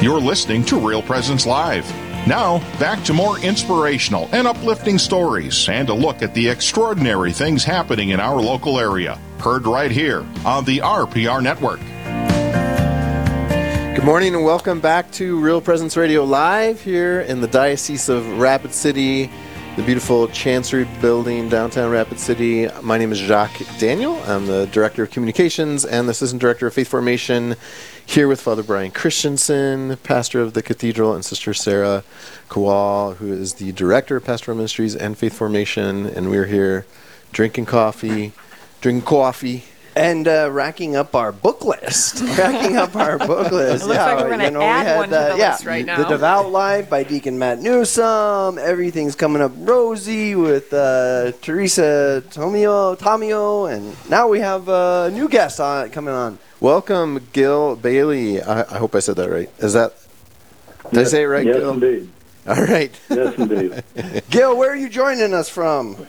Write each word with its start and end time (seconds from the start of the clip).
You're 0.00 0.20
listening 0.20 0.64
to 0.66 0.78
Real 0.78 1.02
Presence 1.02 1.44
Live. 1.44 1.84
Now, 2.24 2.58
back 2.78 3.02
to 3.06 3.12
more 3.12 3.40
inspirational 3.40 4.28
and 4.30 4.46
uplifting 4.46 4.96
stories 4.96 5.68
and 5.68 5.88
a 5.88 5.92
look 5.92 6.22
at 6.22 6.34
the 6.34 6.48
extraordinary 6.48 7.32
things 7.32 7.64
happening 7.64 8.10
in 8.10 8.20
our 8.20 8.40
local 8.40 8.78
area. 8.78 9.18
Heard 9.40 9.66
right 9.66 9.90
here 9.90 10.24
on 10.46 10.64
the 10.66 10.78
RPR 10.78 11.42
Network. 11.42 11.80
Good 13.96 14.04
morning 14.04 14.36
and 14.36 14.44
welcome 14.44 14.78
back 14.78 15.10
to 15.12 15.40
Real 15.40 15.60
Presence 15.60 15.96
Radio 15.96 16.22
Live 16.22 16.80
here 16.80 17.22
in 17.22 17.40
the 17.40 17.48
Diocese 17.48 18.08
of 18.08 18.38
Rapid 18.38 18.72
City, 18.72 19.28
the 19.74 19.82
beautiful 19.82 20.28
Chancery 20.28 20.86
Building, 21.00 21.48
downtown 21.48 21.90
Rapid 21.90 22.20
City. 22.20 22.68
My 22.82 22.98
name 22.98 23.10
is 23.10 23.18
Jacques 23.18 23.60
Daniel. 23.80 24.14
I'm 24.28 24.46
the 24.46 24.66
Director 24.66 25.02
of 25.02 25.10
Communications 25.10 25.84
and 25.84 26.06
the 26.06 26.12
Assistant 26.12 26.40
Director 26.40 26.68
of 26.68 26.74
Faith 26.74 26.86
Formation 26.86 27.56
here 28.08 28.26
with 28.26 28.40
Father 28.40 28.62
Brian 28.62 28.90
Christensen, 28.90 29.98
pastor 29.98 30.40
of 30.40 30.54
the 30.54 30.62
cathedral, 30.62 31.14
and 31.14 31.22
Sister 31.22 31.52
Sarah 31.52 32.04
Kowal, 32.48 33.16
who 33.16 33.30
is 33.30 33.54
the 33.54 33.70
director 33.72 34.16
of 34.16 34.24
pastoral 34.24 34.56
ministries 34.56 34.96
and 34.96 35.16
faith 35.16 35.34
formation. 35.34 36.06
And 36.06 36.30
we're 36.30 36.46
here 36.46 36.86
drinking 37.32 37.66
coffee, 37.66 38.32
drinking 38.80 39.04
coffee. 39.04 39.64
And 39.94 40.26
uh, 40.26 40.48
racking 40.50 40.96
up 40.96 41.14
our 41.14 41.32
book 41.32 41.66
list, 41.66 42.22
racking 42.38 42.76
up 42.76 42.96
our 42.96 43.18
book 43.18 43.52
list. 43.52 43.84
It 43.84 43.88
looks 43.88 43.98
like 43.98 44.24
we're 44.24 44.30
gonna 44.30 44.58
add 44.58 44.96
one 44.96 45.10
to 45.10 45.14
the 45.14 45.36
yeah, 45.36 45.50
list 45.50 45.66
right 45.66 45.84
now. 45.84 45.98
The. 45.98 46.08
Devout 46.08 46.50
Life 46.50 46.88
by 46.88 47.02
Deacon 47.02 47.38
Matt 47.38 47.58
Newsome. 47.58 48.58
Everything's 48.58 49.16
coming 49.16 49.42
up 49.42 49.52
rosy 49.56 50.34
with 50.34 50.72
uh, 50.72 51.32
Teresa 51.42 52.24
Tomeo, 52.30 52.96
Tomeo, 52.96 53.70
and 53.70 53.94
now 54.08 54.28
we 54.28 54.40
have 54.40 54.68
a 54.68 55.10
new 55.12 55.28
guest 55.28 55.60
on 55.60 55.90
coming 55.90 56.14
on. 56.14 56.38
Welcome, 56.60 57.26
Gil 57.32 57.76
Bailie. 57.76 58.42
I, 58.42 58.62
I 58.62 58.78
hope 58.78 58.94
I 58.94 58.98
said 59.00 59.16
that 59.16 59.30
right. 59.30 59.48
Is 59.58 59.74
that? 59.74 59.94
Did 60.90 61.00
I 61.00 61.04
say 61.04 61.22
it 61.22 61.26
right, 61.26 61.46
Yes, 61.46 61.56
Gil? 61.56 61.70
indeed. 61.74 62.10
All 62.48 62.54
right. 62.64 62.98
Yes, 63.10 63.34
indeed. 63.38 63.82
Gil, 64.30 64.56
where 64.56 64.70
are 64.70 64.76
you 64.76 64.88
joining 64.88 65.34
us 65.34 65.48
from? 65.48 66.06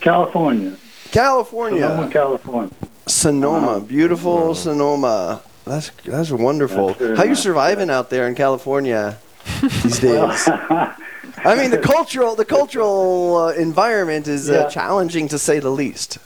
California. 0.00 0.76
California, 1.12 1.80
Sonoma, 1.82 2.10
California. 2.10 2.70
Sonoma, 3.06 3.80
beautiful 3.80 4.54
Sonoma. 4.54 5.42
That's 5.64 5.90
that's 6.04 6.30
wonderful. 6.30 6.94
That's 6.94 7.18
How 7.18 7.24
you 7.24 7.34
surviving 7.34 7.90
out 7.90 8.08
there 8.10 8.26
in 8.28 8.34
California 8.34 9.18
these 9.82 9.98
days? 10.00 10.48
I 10.48 11.54
mean, 11.56 11.70
the 11.70 11.78
cultural 11.82 12.34
the 12.34 12.44
cultural 12.46 13.36
uh, 13.36 13.52
environment 13.52 14.26
is 14.26 14.48
uh, 14.50 14.52
Yeah. 14.54 14.68
challenging 14.68 15.28
to 15.28 15.38
say 15.38 15.58
the 15.58 15.70
least. 15.70 16.18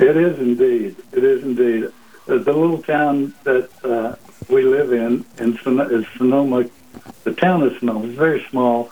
It 0.00 0.16
is 0.16 0.38
indeed. 0.38 0.96
It 1.12 1.24
is 1.24 1.42
indeed. 1.42 1.84
Uh, 2.28 2.38
the 2.38 2.52
little 2.52 2.82
town 2.82 3.34
that 3.44 3.68
uh, 3.84 4.16
we 4.48 4.62
live 4.62 4.92
in, 4.92 5.24
in 5.38 5.58
Son- 5.58 5.80
is 5.92 6.06
Sonoma. 6.16 6.64
The 7.24 7.34
town 7.34 7.62
of 7.62 7.76
Sonoma 7.78 8.06
is 8.08 8.14
very 8.14 8.44
small, 8.50 8.90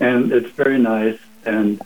and 0.00 0.32
it's 0.32 0.50
very 0.50 0.78
nice. 0.78 1.18
And 1.44 1.80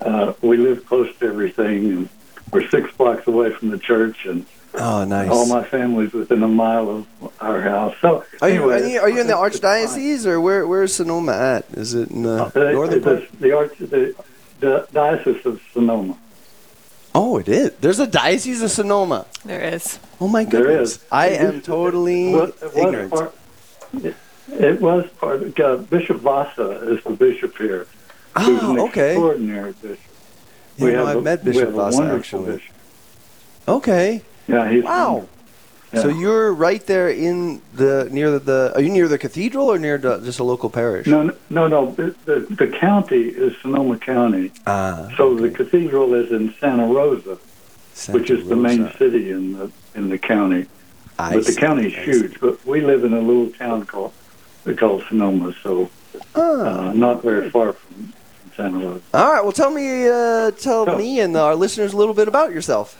uh, 0.00 0.32
we 0.42 0.56
live 0.56 0.86
close 0.86 1.14
to 1.18 1.26
everything. 1.26 1.86
And 1.92 2.08
we're 2.52 2.68
six 2.68 2.90
blocks 2.96 3.26
away 3.26 3.52
from 3.52 3.70
the 3.70 3.78
church, 3.78 4.26
and 4.26 4.44
Oh, 4.76 5.04
nice. 5.04 5.30
all 5.30 5.46
my 5.46 5.62
family's 5.62 6.12
within 6.12 6.42
a 6.42 6.48
mile 6.48 6.90
of 6.90 7.06
our 7.40 7.60
house. 7.60 7.94
So, 8.00 8.24
are 8.42 8.48
you 8.50 8.70
anyway, 8.72 8.82
are 8.82 8.88
you, 8.88 9.00
are 9.02 9.08
you 9.08 9.20
in 9.20 9.28
the 9.28 9.34
archdiocese 9.34 10.26
or 10.26 10.40
where 10.40 10.66
where's 10.66 10.92
Sonoma 10.94 11.32
at? 11.32 11.64
Is 11.78 11.94
it 11.94 12.10
in 12.10 12.24
the 12.24 12.46
Uh, 12.46 12.72
northern 12.72 12.96
it's 12.98 13.04
part? 13.04 13.40
the 13.40 13.52
arch, 13.56 13.78
the, 13.78 14.14
the 14.58 14.88
diocese 14.92 15.46
of 15.46 15.62
Sonoma. 15.72 16.18
Oh, 17.14 17.38
it 17.38 17.48
is. 17.48 17.70
There's 17.80 18.00
a 18.00 18.06
diocese 18.06 18.60
of 18.62 18.70
Sonoma. 18.70 19.26
There 19.44 19.60
is. 19.62 19.98
Oh 20.20 20.26
my 20.28 20.44
There 20.44 20.64
goodness! 20.64 20.96
is. 20.96 21.04
I 21.12 21.28
It 21.28 21.40
am 21.40 21.52
used 21.54 21.64
to- 21.66 21.70
totally 21.70 22.32
Well, 22.34 22.44
it 22.44 22.60
was 22.62 22.76
ignorant. 22.76 23.12
part- 23.12 23.34
it, 24.02 24.16
it 24.58 24.80
was 24.80 25.06
part 25.20 25.42
of 25.42 25.60
uh, 25.60 25.76
Bishop 25.76 26.18
Vasa 26.18 26.70
is 26.92 27.02
the 27.04 27.10
bishop 27.10 27.56
here. 27.56 27.86
who's 28.36 28.48
an 28.62 28.78
Oh, 28.80 28.86
okay. 28.88 29.12
extraordinary 29.12 29.72
bishop. 29.80 29.98
Yeah, 30.76 30.90
no, 30.90 31.06
I've 31.06 31.16
a- 31.18 31.22
met 31.22 31.44
Bishop 31.44 31.66
have 31.66 31.74
Vasa 31.74 32.02
actually. 32.02 32.52
bishop. 32.56 32.74
Okay. 33.68 34.22
Yeah, 34.48 34.68
he's 34.68 34.82
Wow. 34.84 35.28
Yeah. 35.94 36.02
So 36.02 36.08
you're 36.08 36.52
right 36.52 36.84
there 36.86 37.08
in 37.08 37.62
the 37.74 38.08
near 38.10 38.30
the, 38.32 38.38
the 38.40 38.72
are 38.74 38.80
you 38.80 38.90
near 38.90 39.08
the 39.08 39.18
cathedral 39.18 39.70
or 39.72 39.78
near 39.78 39.96
the, 39.98 40.18
just 40.18 40.38
a 40.40 40.44
local 40.44 40.70
parish? 40.70 41.06
No, 41.06 41.30
no, 41.50 41.68
no. 41.68 41.92
The, 41.92 42.14
the, 42.24 42.40
the 42.50 42.66
county 42.66 43.22
is 43.28 43.56
Sonoma 43.62 43.98
County. 43.98 44.50
Ah, 44.66 45.08
So 45.16 45.34
the 45.36 45.50
cathedral 45.50 46.14
is 46.14 46.30
in 46.32 46.52
Santa 46.60 46.86
Rosa, 46.86 47.38
Santa 47.92 48.18
which 48.18 48.30
is 48.30 48.48
the 48.48 48.56
main 48.56 48.90
city 48.98 49.30
in 49.30 49.52
the 49.58 49.70
in 49.94 50.08
the 50.08 50.18
county. 50.18 50.66
I 51.18 51.34
but 51.34 51.44
the 51.46 51.52
see, 51.52 51.60
county 51.60 51.86
is 51.86 51.94
I 51.94 52.04
see. 52.04 52.10
huge. 52.22 52.40
But 52.40 52.64
we 52.66 52.80
live 52.80 53.04
in 53.04 53.12
a 53.12 53.20
little 53.20 53.50
town 53.50 53.86
called 53.86 54.12
called 54.76 55.04
Sonoma, 55.08 55.54
so 55.62 55.90
Ah. 56.34 56.88
uh, 56.88 56.92
not 56.92 57.22
very 57.22 57.50
far 57.50 57.72
from 57.74 58.12
Santa 58.56 58.78
Rosa. 58.78 59.02
All 59.14 59.32
right. 59.32 59.42
Well, 59.42 59.52
tell 59.52 59.70
me, 59.70 60.08
uh, 60.08 60.50
tell 60.52 60.86
So- 60.86 60.96
me 60.98 61.20
and 61.20 61.36
our 61.36 61.54
listeners 61.54 61.92
a 61.92 61.96
little 61.96 62.14
bit 62.14 62.26
about 62.28 62.52
yourself. 62.52 62.96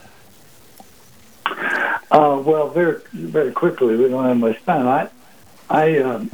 Uh, 2.11 2.41
well, 2.45 2.69
very 2.69 3.01
very 3.13 3.53
quickly, 3.53 3.97
we 3.97 4.09
don't 4.09 4.25
have 4.25 4.37
much 4.37 4.63
time. 4.65 4.87
I 4.87 5.09
I 5.71 5.99
um, 5.99 6.31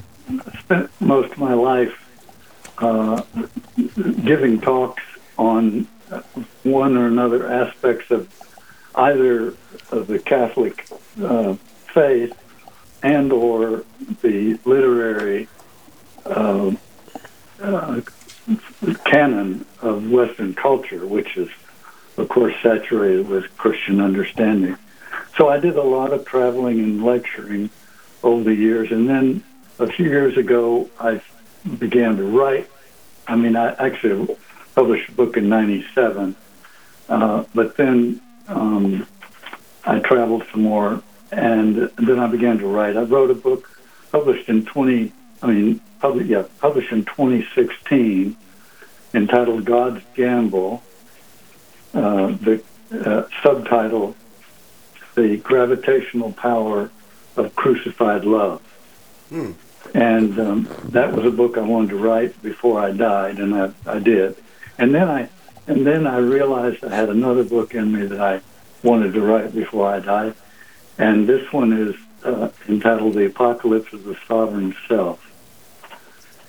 spent 0.58 0.90
most 1.00 1.32
of 1.32 1.38
my 1.38 1.54
life 1.54 1.96
uh, 2.78 3.22
giving 4.24 4.60
talks 4.60 5.02
on 5.38 5.86
one 6.62 6.96
or 6.96 7.06
another 7.06 7.50
aspects 7.50 8.10
of 8.10 8.28
either 8.94 9.54
of 9.90 10.06
the 10.06 10.18
Catholic 10.18 10.86
uh, 11.22 11.54
faith 11.94 12.36
and 13.02 13.32
or 13.32 13.84
the 14.22 14.58
literary 14.64 15.48
uh, 16.26 16.72
uh, 17.62 18.00
canon 19.04 19.64
of 19.80 20.10
Western 20.10 20.54
culture, 20.54 21.06
which 21.06 21.36
is, 21.36 21.48
of 22.16 22.28
course, 22.28 22.54
saturated 22.62 23.28
with 23.28 23.56
Christian 23.56 24.00
understanding. 24.00 24.76
So 25.36 25.48
I 25.48 25.58
did 25.58 25.76
a 25.76 25.82
lot 25.82 26.12
of 26.12 26.24
traveling 26.24 26.80
and 26.80 27.04
lecturing 27.04 27.70
over 28.22 28.44
the 28.44 28.54
years, 28.54 28.90
and 28.90 29.08
then 29.08 29.42
a 29.78 29.86
few 29.86 30.06
years 30.06 30.36
ago 30.36 30.88
I 30.98 31.20
began 31.78 32.16
to 32.16 32.24
write. 32.24 32.68
I 33.26 33.36
mean, 33.36 33.56
I 33.56 33.72
actually 33.74 34.36
published 34.74 35.08
a 35.08 35.12
book 35.12 35.36
in 35.36 35.48
'97, 35.48 36.34
uh, 37.08 37.44
but 37.54 37.76
then 37.76 38.20
um, 38.48 39.06
I 39.84 39.98
traveled 40.00 40.44
some 40.52 40.62
more, 40.62 41.02
and 41.32 41.76
then 41.96 42.18
I 42.18 42.26
began 42.26 42.58
to 42.58 42.66
write. 42.66 42.96
I 42.96 43.02
wrote 43.02 43.30
a 43.30 43.34
book 43.34 43.80
published 44.12 44.48
in 44.48 44.64
20. 44.66 45.12
I 45.42 45.46
mean, 45.46 45.80
yeah, 46.24 46.44
published 46.60 46.92
in 46.92 47.04
2016, 47.04 48.36
entitled 49.14 49.64
"God's 49.64 50.02
Gamble." 50.14 50.82
Uh, 51.92 52.36
the 52.40 52.62
uh, 52.92 53.24
subtitle 53.42 54.14
the 55.20 55.36
gravitational 55.38 56.32
power 56.32 56.90
of 57.36 57.54
crucified 57.54 58.24
love. 58.24 58.62
And 59.94 60.38
um, 60.38 60.68
that 60.86 61.12
was 61.12 61.24
a 61.26 61.30
book 61.30 61.56
I 61.56 61.62
wanted 61.62 61.90
to 61.90 61.96
write 61.96 62.40
before 62.42 62.80
I 62.80 62.92
died, 62.92 63.38
and 63.38 63.54
I, 63.54 63.70
I 63.86 63.98
did. 63.98 64.36
And 64.78 64.94
then 64.94 65.08
I 65.08 65.28
and 65.66 65.86
then 65.86 66.06
I 66.06 66.16
realized 66.18 66.82
I 66.84 66.94
had 66.94 67.10
another 67.10 67.44
book 67.44 67.74
in 67.74 67.92
me 67.92 68.06
that 68.06 68.20
I 68.20 68.40
wanted 68.82 69.12
to 69.14 69.20
write 69.20 69.54
before 69.54 69.86
I 69.88 70.00
died, 70.00 70.34
and 70.98 71.28
this 71.28 71.52
one 71.52 71.72
is 71.72 71.94
uh, 72.24 72.48
entitled 72.68 73.14
"The 73.14 73.26
Apocalypse 73.26 73.92
of 73.92 74.04
the 74.04 74.16
Sovereign 74.26 74.74
Self." 74.88 75.18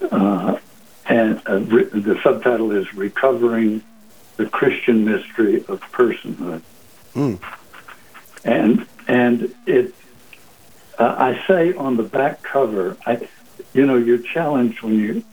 Uh, 0.01 0.57
and 1.05 1.41
uh, 1.47 1.59
re- 1.59 1.83
the 1.83 2.19
subtitle 2.23 2.71
is 2.71 2.93
"Recovering 2.93 3.83
the 4.37 4.45
Christian 4.47 5.05
Mystery 5.05 5.57
of 5.67 5.81
Personhood." 5.91 6.61
And 8.43 8.85
and 9.07 9.53
it 9.65 9.93
uh, 10.97 11.15
I 11.17 11.47
say 11.47 11.73
on 11.73 11.97
the 11.97 12.03
back 12.03 12.43
cover, 12.43 12.97
I 13.05 13.27
you 13.73 13.85
know 13.85 13.97
you're 13.97 14.19
challenged 14.19 14.81
when 14.81 14.95
you 14.95 15.23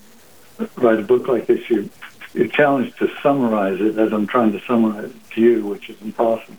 write 0.77 0.99
a 0.99 1.03
book 1.03 1.29
like 1.29 1.47
this. 1.47 1.69
You 1.69 1.91
you're 2.35 2.49
challenged 2.49 2.99
to 2.99 3.11
summarize 3.23 3.81
it 3.81 3.99
as 3.99 4.12
I'm 4.12 4.27
trying 4.27 4.53
to 4.53 4.61
summarize 4.61 5.11
it 5.11 5.31
to 5.32 5.41
you, 5.41 5.67
which 5.67 5.91
is 5.91 6.00
impossible. 6.03 6.56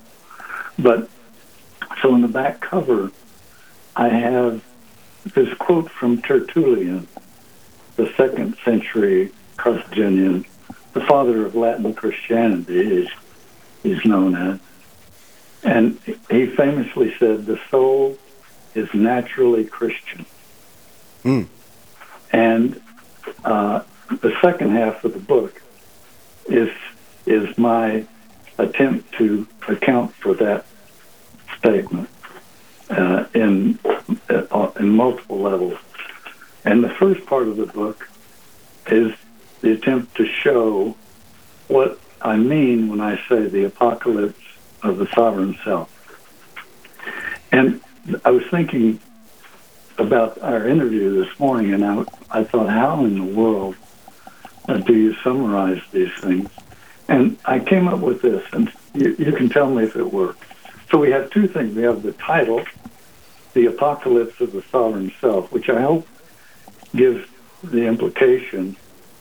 But 0.78 1.10
so 2.02 2.14
on 2.14 2.22
the 2.22 2.28
back 2.28 2.60
cover, 2.60 3.12
I 3.96 4.10
have 4.10 4.64
this 5.26 5.54
quote 5.56 5.90
from 5.90 6.22
Tertullian, 6.22 7.08
the 7.96 8.12
second 8.16 8.58
century 8.64 9.32
Carthaginian, 9.58 10.46
the 10.94 11.02
father 11.02 11.46
of 11.46 11.56
Latin 11.56 11.94
Christianity, 11.94 12.80
is 12.80 13.10
he's 13.84 14.04
known 14.06 14.36
as. 14.36 14.60
And 15.64 16.00
he 16.30 16.46
famously 16.48 17.14
said, 17.20 17.46
the 17.46 17.60
soul 17.70 18.18
is 18.76 18.94
naturally 18.94 19.66
Christian. 19.66 20.26
Hmm. 21.24 21.44
And 22.32 22.82
uh, 23.44 23.82
the 24.10 24.34
second 24.42 24.72
half 24.72 25.04
of 25.04 25.14
the 25.14 25.20
book 25.20 25.62
is 26.48 26.70
is 27.26 27.58
my 27.58 28.06
attempt 28.58 29.12
to 29.14 29.46
account 29.68 30.14
for 30.16 30.34
that 30.34 30.66
statement 31.58 32.10
uh, 32.90 33.26
in 33.34 33.78
uh, 34.30 34.72
in 34.80 34.90
multiple 34.90 35.40
levels. 35.40 35.78
And 36.66 36.84
the 36.84 36.90
first 36.90 37.26
part 37.26 37.48
of 37.48 37.58
the 37.58 37.66
book 37.66 38.10
is 38.88 39.14
the 39.62 39.72
attempt 39.74 40.16
to 40.16 40.26
show 40.26 40.96
what 41.68 42.00
I 42.22 42.38
mean 42.38 42.90
when 42.90 43.02
I 43.02 43.22
say 43.28 43.48
the 43.48 43.66
apocalypse 43.66 44.44
of 44.84 44.98
the 44.98 45.08
sovereign 45.14 45.58
self. 45.64 45.90
And 47.52 47.82
I 48.24 48.32
was 48.32 48.44
thinking 48.50 49.00
about 49.98 50.42
our 50.42 50.68
interview 50.68 51.24
this 51.24 51.40
morning, 51.40 51.74
and 51.74 51.84
I, 51.84 52.04
I 52.32 52.44
thought, 52.44 52.70
how 52.70 53.04
in 53.06 53.16
the 53.16 53.36
world 53.36 53.76
uh, 54.68 54.78
do 54.78 54.96
you 54.96 55.14
summarize 55.16 55.82
these 55.92 56.14
things? 56.22 56.50
And 57.08 57.38
I 57.46 57.60
came 57.60 57.88
up 57.88 58.00
with 58.00 58.22
this, 58.22 58.46
and 58.54 58.72
you, 58.94 59.16
you 59.18 59.32
can 59.34 59.50
tell 59.50 59.70
me 59.70 59.84
if 59.84 59.96
it 59.96 60.14
works. 60.14 60.46
So 60.92 60.98
we 61.00 61.12
have 61.12 61.30
two 61.32 61.48
things. 61.48 61.76
We 61.76 61.84
have 61.84 62.04
the 62.04 62.14
title, 62.14 62.64
The 63.54 63.66
Apocalypse 63.68 64.40
of 64.42 64.52
the 64.52 64.62
Sovereign 64.72 65.12
Self, 65.20 65.52
which 65.52 65.70
I 65.70 65.82
hope 65.82 66.08
gives 66.96 67.28
the 67.64 67.86
implication. 67.86 68.76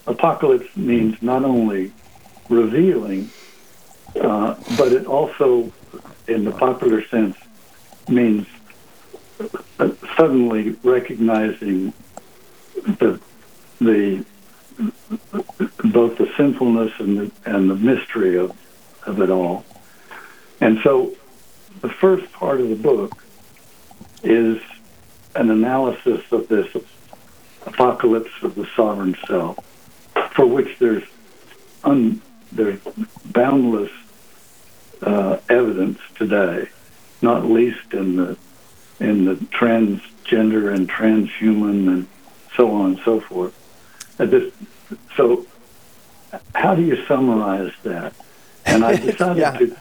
Apocalypse 0.06 0.76
means 0.76 1.20
not 1.22 1.44
only 1.44 1.92
revealing, 2.48 3.30
uh, 4.16 4.54
but 4.76 4.92
it 4.92 5.06
also, 5.06 5.72
in 6.26 6.44
the 6.44 6.52
popular 6.52 7.06
sense, 7.08 7.36
means 8.08 8.46
suddenly 10.16 10.70
recognizing 10.82 11.92
the 12.98 13.20
the 13.80 14.24
both 15.92 16.18
the 16.18 16.30
sinfulness 16.36 16.92
and 16.98 17.18
the 17.18 17.30
and 17.44 17.70
the 17.70 17.74
mystery 17.74 18.36
of 18.36 18.56
of 19.06 19.20
it 19.20 19.30
all. 19.30 19.64
And 20.60 20.80
so 20.82 21.14
the 21.80 21.88
first 21.88 22.30
part 22.32 22.60
of 22.60 22.68
the 22.68 22.76
book 22.76 23.24
is 24.22 24.60
an 25.34 25.50
analysis 25.50 26.20
of 26.32 26.48
this 26.48 26.66
apocalypse 27.66 28.30
of 28.42 28.54
the 28.54 28.66
sovereign 28.74 29.16
self, 29.26 29.56
for 30.32 30.46
which 30.46 30.78
there's 30.78 31.04
un, 31.84 32.20
there's 32.52 32.80
boundless 33.24 33.90
uh, 35.02 35.38
evidence 35.48 35.98
today, 36.16 36.68
not 37.22 37.44
least 37.44 37.92
in 37.92 38.16
the 38.16 38.36
in 39.00 39.24
the 39.24 39.34
transgender 39.34 40.74
and 40.74 40.88
transhuman 40.88 41.88
and 41.88 42.08
so 42.56 42.70
on 42.72 42.86
and 42.86 43.00
so 43.04 43.20
forth. 43.20 43.54
This, 44.16 44.52
so, 45.16 45.46
how 46.54 46.74
do 46.74 46.82
you 46.82 47.04
summarize 47.06 47.72
that? 47.84 48.12
And 48.66 48.84
I 48.84 48.96
decided 49.10 49.40
yeah. 49.40 49.52
to. 49.52 49.76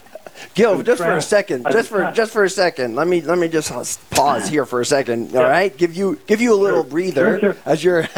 Gil, 0.54 0.81
just 0.84 1.01
for 1.01 1.12
a 1.12 1.22
second, 1.22 1.66
just 1.72 1.89
for 1.89 2.12
just 2.12 2.31
for 2.34 2.44
a 2.44 2.50
second, 2.50 2.95
let 2.95 3.07
me 3.07 3.22
let 3.22 3.38
me 3.38 3.48
just 3.48 3.72
pause 4.12 4.48
here 4.48 4.66
for 4.66 4.81
a 4.81 4.86
second. 4.86 5.36
All 5.36 5.42
yeah. 5.42 5.50
right, 5.50 5.78
give 5.78 5.95
you 5.95 6.19
give 6.28 6.42
you 6.42 6.54
a 6.54 6.60
little 6.60 6.84
sure. 6.84 6.89
breather 6.89 7.39
sure, 7.39 7.54
sure. 7.54 7.62
as 7.66 7.84
you're 7.84 8.07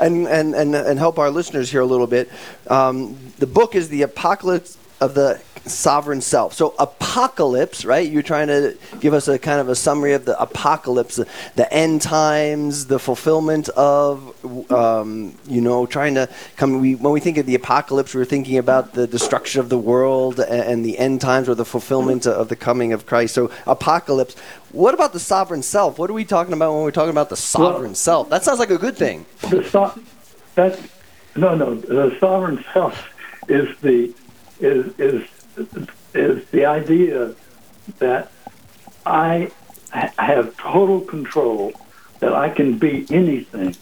and, 0.00 0.26
and 0.26 0.54
and 0.54 0.74
and 0.74 0.98
help 0.98 1.18
our 1.18 1.30
listeners 1.30 1.70
here 1.70 1.80
a 1.80 1.86
little 1.86 2.06
bit. 2.06 2.30
Um, 2.68 3.16
the 3.38 3.46
book 3.46 3.74
is 3.74 3.88
the 3.88 4.02
Apocalypse 4.02 4.76
of 5.00 5.14
the 5.14 5.40
sovereign 5.66 6.20
self. 6.20 6.54
So 6.54 6.74
apocalypse, 6.78 7.84
right? 7.84 8.10
You're 8.10 8.22
trying 8.22 8.48
to 8.48 8.76
give 8.98 9.12
us 9.12 9.28
a 9.28 9.38
kind 9.38 9.60
of 9.60 9.68
a 9.68 9.74
summary 9.74 10.14
of 10.14 10.24
the 10.24 10.40
apocalypse, 10.40 11.16
the, 11.16 11.26
the 11.56 11.72
end 11.72 12.02
times, 12.02 12.86
the 12.86 12.98
fulfillment 12.98 13.68
of, 13.70 14.72
um, 14.72 15.34
you 15.46 15.60
know, 15.60 15.86
trying 15.86 16.14
to 16.14 16.28
come. 16.56 16.80
We, 16.80 16.94
when 16.94 17.12
we 17.12 17.20
think 17.20 17.36
of 17.36 17.46
the 17.46 17.54
apocalypse, 17.54 18.14
we're 18.14 18.24
thinking 18.24 18.58
about 18.58 18.94
the 18.94 19.06
destruction 19.06 19.60
of 19.60 19.68
the 19.68 19.78
world 19.78 20.40
and, 20.40 20.50
and 20.50 20.84
the 20.84 20.98
end 20.98 21.20
times 21.20 21.48
or 21.48 21.54
the 21.54 21.64
fulfillment 21.64 22.26
of 22.26 22.48
the 22.48 22.56
coming 22.56 22.92
of 22.92 23.06
Christ. 23.06 23.34
So 23.34 23.50
apocalypse. 23.66 24.36
What 24.72 24.94
about 24.94 25.12
the 25.12 25.20
sovereign 25.20 25.62
self? 25.62 25.98
What 25.98 26.10
are 26.10 26.14
we 26.14 26.24
talking 26.24 26.52
about 26.52 26.72
when 26.72 26.84
we're 26.84 26.90
talking 26.90 27.10
about 27.10 27.28
the 27.28 27.36
sovereign 27.36 27.90
well, 27.90 27.94
self? 27.94 28.30
That 28.30 28.44
sounds 28.44 28.60
like 28.60 28.70
a 28.70 28.78
good 28.78 28.96
thing. 28.96 29.26
The 29.50 29.64
so- 29.64 30.00
that 30.54 30.80
no, 31.36 31.54
no. 31.54 31.74
The 31.74 32.16
sovereign 32.18 32.64
self 32.72 33.08
is 33.48 33.76
the 33.78 34.12
is 34.60 34.92
is 34.98 35.28
is 36.14 36.44
the 36.50 36.66
idea 36.66 37.34
that 37.98 38.30
I 39.06 39.50
have 39.92 40.56
total 40.56 41.00
control, 41.00 41.72
that 42.20 42.32
I 42.32 42.50
can 42.50 42.78
be 42.78 43.06
anything. 43.10 43.76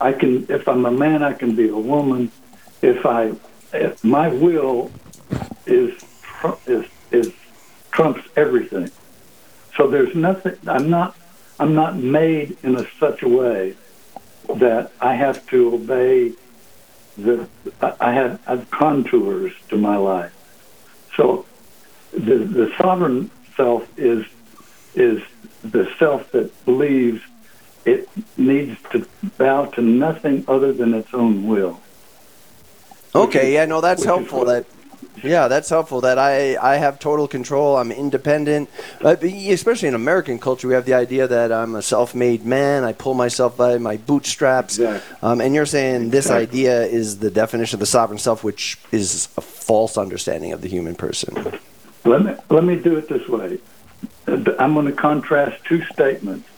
I 0.00 0.12
can, 0.12 0.46
if 0.48 0.66
I'm 0.68 0.84
a 0.86 0.90
man, 0.90 1.22
I 1.22 1.32
can 1.32 1.54
be 1.54 1.68
a 1.68 1.76
woman. 1.76 2.30
If 2.82 3.06
I, 3.06 3.32
if 3.72 4.02
my 4.04 4.28
will 4.28 4.90
is 5.66 5.94
is 6.66 6.86
is 7.10 7.32
trumps 7.90 8.22
everything. 8.36 8.90
So 9.76 9.86
there's 9.86 10.14
nothing. 10.14 10.56
I'm 10.66 10.90
not. 10.90 11.16
I'm 11.60 11.74
not 11.74 11.96
made 11.96 12.56
in 12.64 12.74
a, 12.74 12.84
such 12.98 13.22
a 13.22 13.28
way 13.28 13.76
that 14.56 14.90
I 15.00 15.14
have 15.14 15.46
to 15.50 15.74
obey 15.74 16.32
the. 17.16 17.48
I 17.80 18.12
have, 18.12 18.70
contours 18.70 19.52
to 19.68 19.76
my 19.76 19.96
life. 19.96 20.32
So 21.16 21.46
the, 22.12 22.38
the 22.38 22.72
sovereign 22.76 23.30
self 23.56 23.88
is 23.98 24.26
is 24.94 25.22
the 25.62 25.90
self 25.98 26.30
that 26.32 26.64
believes 26.64 27.22
it 27.84 28.08
needs 28.36 28.78
to 28.92 29.06
bow 29.36 29.66
to 29.66 29.82
nothing 29.82 30.44
other 30.48 30.72
than 30.72 30.94
its 30.94 31.12
own 31.12 31.46
will. 31.46 31.80
Okay, 33.14 33.52
yeah, 33.52 33.64
no, 33.64 33.80
that's 33.80 34.04
helpful. 34.04 34.44
That 34.44 34.66
yeah, 35.22 35.48
that's 35.48 35.68
helpful. 35.68 36.00
That 36.00 36.18
I 36.18 36.56
I 36.56 36.76
have 36.76 36.98
total 36.98 37.28
control. 37.28 37.76
I'm 37.76 37.92
independent. 37.92 38.70
But 39.00 39.22
especially 39.22 39.88
in 39.88 39.94
American 39.94 40.38
culture, 40.38 40.68
we 40.68 40.74
have 40.74 40.86
the 40.86 40.94
idea 40.94 41.28
that 41.28 41.52
I'm 41.52 41.74
a 41.74 41.82
self-made 41.82 42.44
man. 42.44 42.84
I 42.84 42.92
pull 42.92 43.14
myself 43.14 43.56
by 43.56 43.78
my 43.78 43.96
bootstraps. 43.96 44.78
Exactly. 44.78 45.16
Um, 45.22 45.40
and 45.40 45.54
you're 45.54 45.66
saying 45.66 46.10
this 46.10 46.26
exactly. 46.26 46.42
idea 46.42 46.82
is 46.86 47.18
the 47.18 47.30
definition 47.30 47.76
of 47.76 47.80
the 47.80 47.86
sovereign 47.86 48.18
self, 48.18 48.44
which 48.44 48.78
is 48.92 49.28
a 49.36 49.40
false 49.40 49.96
understanding 49.96 50.52
of 50.52 50.60
the 50.60 50.68
human 50.68 50.94
person. 50.94 51.58
Let 52.04 52.24
me 52.24 52.34
let 52.50 52.64
me 52.64 52.76
do 52.76 52.96
it 52.96 53.08
this 53.08 53.26
way. 53.28 53.58
I'm 54.26 54.74
going 54.74 54.86
to 54.86 54.92
contrast 54.92 55.64
two 55.64 55.82
statements. 55.84 56.48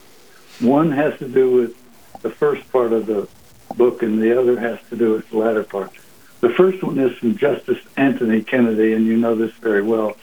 One 0.61 0.91
has 0.93 1.19
to 1.19 1.29
do 1.29 1.50
with 1.50 2.23
the 2.23 2.31
first 2.31 2.70
part 2.73 2.93
of 2.93 3.06
the 3.06 3.29
book, 3.76 4.03
and 4.03 4.20
the 4.20 4.38
other 4.41 4.58
has 4.58 4.79
to 4.91 4.97
do 4.97 5.12
with 5.12 5.29
the 5.31 5.38
latter 5.38 5.64
part. 5.64 5.93
The 6.40 6.50
first 6.50 6.82
one 6.82 6.98
is 6.98 7.16
from 7.16 7.36
Justice 7.36 7.78
Anthony 7.96 8.42
Kennedy, 8.42 8.92
and 8.92 9.06
you 9.06 9.16
know 9.16 9.34
this 9.34 9.52
very 9.54 9.82
well 9.82 10.16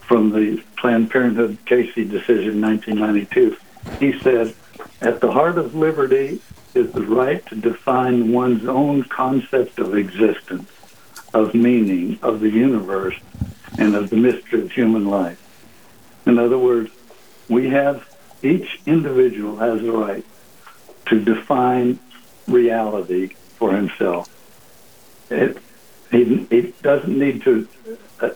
from 0.00 0.30
the 0.30 0.62
Planned 0.76 1.10
Parenthood 1.10 1.58
Casey 1.66 2.04
decision 2.04 2.54
in 2.54 2.60
1992. 2.60 3.56
He 3.98 4.18
said, 4.20 4.54
At 5.00 5.20
the 5.20 5.30
heart 5.30 5.58
of 5.58 5.74
liberty 5.74 6.40
is 6.74 6.92
the 6.92 7.02
right 7.02 7.44
to 7.46 7.54
define 7.54 8.32
one's 8.32 8.66
own 8.66 9.04
concept 9.04 9.78
of 9.78 9.96
existence, 9.96 10.70
of 11.32 11.54
meaning, 11.54 12.18
of 12.22 12.40
the 12.40 12.50
universe, 12.50 13.16
and 13.78 13.94
of 13.94 14.10
the 14.10 14.16
mystery 14.16 14.62
of 14.62 14.72
human 14.72 15.06
life. 15.06 15.42
In 16.26 16.38
other 16.38 16.58
words, 16.58 16.90
we 17.48 17.70
have, 17.70 18.08
each 18.42 18.80
individual 18.86 19.56
has 19.56 19.82
a 19.82 19.92
right 19.92 20.24
to 21.06 21.24
define 21.24 21.98
reality 22.48 23.28
for 23.58 23.72
himself. 23.72 24.28
It, 25.30 25.58
he, 26.10 26.46
he 26.50 26.74
doesn't 26.82 27.18
need 27.18 27.42
to 27.42 27.68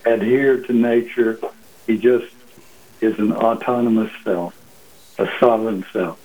adhere 0.04 0.60
to 0.62 0.72
nature. 0.72 1.38
He 1.86 1.98
just 1.98 2.32
is 3.00 3.18
an 3.18 3.32
autonomous 3.32 4.10
self, 4.24 4.54
a 5.18 5.28
sovereign 5.38 5.84
self. 5.92 6.18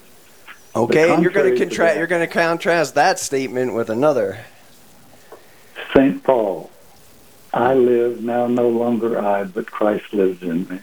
Okay, 0.75 1.13
and 1.13 1.23
you're 1.23 1.31
going 1.31 1.53
to 1.53 1.57
contrast. 1.57 1.97
You're 1.97 2.07
going 2.07 2.27
to 2.27 2.33
contrast 2.33 2.95
that 2.95 3.17
statement 3.19 3.73
with 3.73 3.89
another. 3.89 4.39
Saint 5.93 6.23
Paul, 6.23 6.69
I 7.53 7.73
live 7.73 8.21
now, 8.21 8.47
no 8.47 8.67
longer 8.67 9.17
I, 9.17 9.45
but 9.45 9.71
Christ 9.71 10.13
lives 10.13 10.43
in 10.43 10.67
me. 10.67 10.79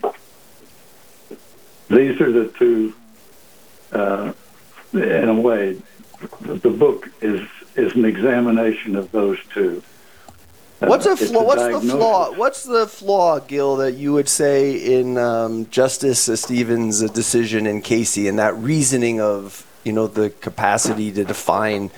These 1.90 2.20
are 2.22 2.32
the 2.32 2.48
two. 2.58 2.94
Uh, 3.92 4.32
in 4.94 5.28
a 5.28 5.34
way, 5.34 5.80
the 6.40 6.70
book 6.70 7.10
is 7.20 7.46
is 7.76 7.94
an 7.94 8.04
examination 8.04 8.96
of 8.96 9.10
those 9.12 9.38
two. 9.52 9.82
Uh, 10.80 10.86
what's 10.86 11.06
a 11.06 11.16
flaw? 11.16 11.44
What's 11.44 11.62
the 11.62 11.92
flaw? 11.92 12.32
What's 12.32 12.64
the 12.64 12.86
flaw, 12.86 13.38
Gil, 13.38 13.76
that 13.76 13.92
you 13.92 14.12
would 14.12 14.28
say 14.28 14.74
in 14.74 15.16
um, 15.16 15.68
Justice 15.70 16.28
Stevens' 16.40 17.08
decision 17.10 17.66
in 17.66 17.82
Casey 17.82 18.26
and 18.26 18.38
that 18.38 18.56
reasoning 18.56 19.20
of 19.20 19.66
you 19.84 19.92
know 19.92 20.06
the 20.06 20.30
capacity 20.30 21.12
to 21.12 21.24
define 21.24 21.90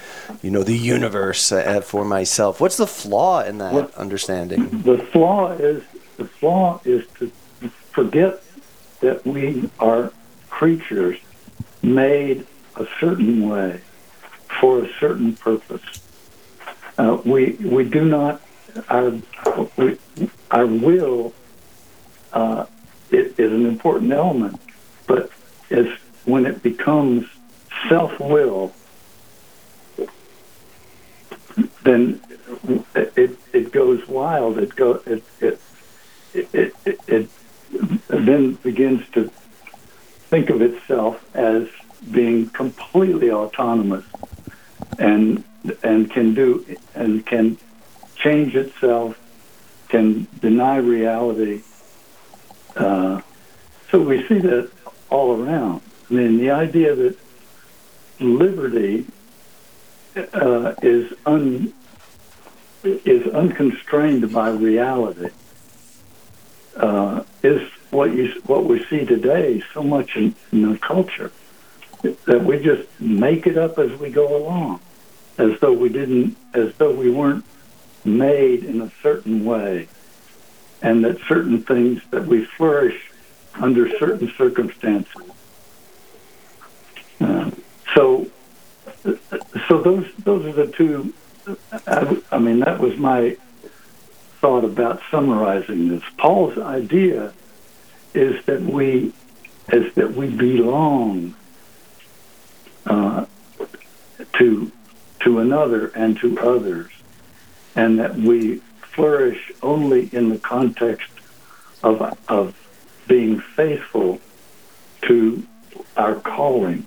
you 0.43 0.50
know 0.50 0.62
the 0.62 0.76
universe 0.76 1.50
uh, 1.50 1.81
for 1.81 2.04
myself? 2.04 2.61
What's 2.61 2.76
the 2.76 2.87
flaw 2.87 3.43
in 3.43 3.59
that 3.59 3.73
well, 3.73 3.90
understanding? 3.97 4.83
The 4.83 4.99
flaw 4.99 5.52
is 5.52 5.83
the 6.16 6.26
flaw 6.26 6.81
is 6.85 7.07
to 7.19 7.31
forget 7.93 8.43
that 9.00 9.25
we 9.26 9.71
are 9.78 10.12
creatures 10.50 11.19
made 11.83 12.47
a 12.76 12.87
certain 13.00 13.49
way 13.49 13.81
for 14.61 14.84
a 14.84 14.92
certain 14.99 15.34
purpose. 15.37 15.82
Uh, 16.96 17.20
we 17.25 17.52
we 17.62 17.84
do 17.84 18.04
not 18.04 18.40
our 18.88 19.12
we, 19.76 19.99
our 20.50 20.66
will 20.66 21.32
uh, 22.32 22.66
is, 23.11 23.38
is 23.38 23.52
an 23.52 23.66
important 23.66 24.12
element, 24.12 24.61
but 25.06 25.30
as 25.70 25.87
when 26.25 26.46
it 26.46 26.62
becomes 26.62 27.26
self 27.88 28.18
will, 28.20 28.73
then 31.82 32.20
it 32.94 33.38
it 33.52 33.73
goes 33.73 34.06
wild. 34.08 34.58
It 34.58 34.75
go 34.76 35.02
it 35.06 35.25
it, 35.40 35.61
it, 36.32 36.75
it, 36.84 37.00
it 37.08 37.28
then 38.08 38.54
begins 38.54 39.08
to 39.11 39.30
think 40.30 40.50
of 40.50 40.62
itself 40.62 41.25
as 41.34 41.68
being 42.11 42.49
completely 42.50 43.30
autonomous 43.30 44.04
and 44.98 45.44
and 45.82 46.10
can 46.10 46.34
do 46.34 46.64
and 46.94 47.24
can 47.26 47.56
change 48.16 48.54
itself, 48.54 49.18
can 49.88 50.26
deny 50.40 50.76
reality. 50.76 51.62
Uh, 52.76 53.20
so 53.90 54.00
we 54.00 54.26
see 54.26 54.38
that 54.38 54.70
all 55.10 55.40
around. 55.40 55.80
I 56.10 56.14
mean, 56.14 56.38
the 56.38 56.50
idea 56.50 56.94
that 56.94 57.16
liberty 58.20 59.06
uh, 60.16 60.74
is 60.82 61.12
un 61.26 61.72
is 62.84 63.26
unconstrained 63.28 64.32
by 64.32 64.50
reality 64.50 65.30
uh, 66.76 67.22
is 67.42 67.60
what 67.90 68.12
you 68.14 68.32
what 68.46 68.64
we 68.64 68.84
see 68.86 69.04
today 69.04 69.62
so 69.72 69.82
much 69.82 70.16
in, 70.16 70.34
in 70.52 70.72
the 70.72 70.78
culture 70.78 71.32
that 72.26 72.44
we 72.44 72.58
just 72.58 72.88
make 73.00 73.46
it 73.46 73.56
up 73.56 73.78
as 73.78 73.99
we 73.99 74.11
go 74.11 74.37
along, 74.37 74.80
as 75.38 75.58
though 75.61 75.73
we 75.73 75.88
didn't, 75.88 76.37
as 76.52 76.75
though 76.76 76.92
we 76.92 77.11
weren't 77.11 77.44
made 78.04 78.64
in 78.64 78.82
a 78.82 78.90
certain 79.02 79.44
way, 79.44 79.88
and 80.82 81.04
that 81.04 81.18
certain 81.26 81.62
things 81.62 82.02
that 82.11 82.26
we 82.26 82.44
flourish 82.44 83.11
under 83.54 83.88
certain 83.99 84.30
circumstances. 84.37 85.23
Uh, 87.20 87.50
so, 87.94 88.26
so 89.68 89.80
those 89.80 90.06
those 90.18 90.44
are 90.46 90.52
the 90.52 90.66
two. 90.66 91.14
I, 91.87 92.16
I 92.30 92.38
mean, 92.38 92.61
that 92.61 92.80
was 92.80 92.96
my 92.96 93.37
thought 94.40 94.64
about 94.64 95.00
summarizing 95.11 95.88
this. 95.88 96.02
Paul's 96.18 96.58
idea 96.58 97.32
is 98.12 98.44
that 98.44 98.61
we, 98.61 99.12
is 99.73 99.94
that 99.94 100.12
we 100.14 100.28
belong 100.28 101.34
uh, 102.87 103.26
to 104.35 104.73
to 105.21 105.38
another 105.38 105.87
and 105.88 106.19
to 106.19 106.38
others, 106.38 106.91
and 107.75 107.99
that 107.99 108.17
we 108.17 108.57
flourish 108.81 109.53
only 109.62 110.09
in 110.12 110.29
the 110.29 110.38
context 110.38 111.11
of 111.83 112.19
of 112.29 112.55
being 113.07 113.41
faithful 113.41 114.21
to 115.03 115.47
our 115.97 116.14
calling. 116.14 116.87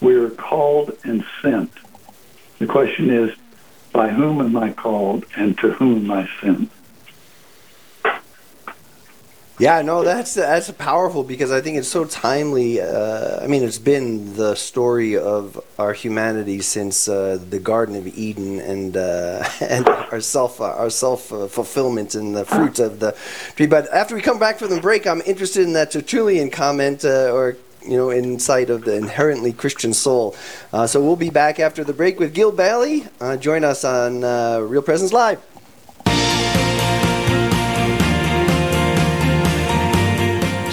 We 0.00 0.14
are 0.16 0.30
called 0.30 0.96
and 1.04 1.24
sent. 1.40 1.72
The 2.58 2.66
question 2.66 3.10
is, 3.10 3.34
by 3.92 4.08
whom 4.08 4.40
am 4.40 4.56
I 4.56 4.72
called 4.72 5.24
and 5.36 5.56
to 5.58 5.72
whom 5.72 6.04
am 6.04 6.10
I 6.10 6.28
sent? 6.40 6.70
Yeah, 9.58 9.80
no, 9.80 10.04
that's 10.04 10.34
that's 10.34 10.70
powerful 10.72 11.24
because 11.24 11.50
I 11.50 11.62
think 11.62 11.78
it's 11.78 11.88
so 11.88 12.04
timely. 12.04 12.78
Uh, 12.78 13.42
I 13.42 13.46
mean, 13.46 13.62
it's 13.62 13.78
been 13.78 14.36
the 14.36 14.54
story 14.54 15.16
of 15.16 15.58
our 15.78 15.94
humanity 15.94 16.60
since 16.60 17.08
uh, 17.08 17.38
the 17.48 17.58
Garden 17.58 17.96
of 17.96 18.06
Eden 18.06 18.60
and 18.60 18.94
uh, 18.98 19.48
and 19.62 19.88
our 19.88 20.20
self 20.20 20.60
our 20.60 20.90
self 20.90 21.28
fulfillment 21.28 22.14
and 22.14 22.36
the 22.36 22.44
fruit 22.44 22.78
of 22.78 23.00
the 23.00 23.16
tree. 23.54 23.66
But 23.66 23.90
after 23.94 24.14
we 24.14 24.20
come 24.20 24.38
back 24.38 24.58
from 24.58 24.68
the 24.68 24.80
break, 24.80 25.06
I'm 25.06 25.22
interested 25.22 25.62
in 25.62 25.72
that 25.72 25.90
Tertullian 25.90 26.50
comment 26.50 27.02
uh, 27.06 27.32
or 27.32 27.56
you 27.82 27.96
know, 27.96 28.12
insight 28.12 28.68
of 28.68 28.84
the 28.84 28.96
inherently 28.96 29.52
Christian 29.52 29.94
soul. 29.94 30.36
Uh, 30.72 30.86
so 30.86 31.00
we'll 31.00 31.16
be 31.16 31.30
back 31.30 31.60
after 31.60 31.84
the 31.84 31.92
break 31.92 32.18
with 32.18 32.34
Gil 32.34 32.52
Bailie. 32.52 33.06
Uh, 33.20 33.36
join 33.36 33.64
us 33.64 33.84
on 33.84 34.24
uh, 34.24 34.58
Real 34.58 34.82
Presence 34.82 35.12
Live. 35.12 35.40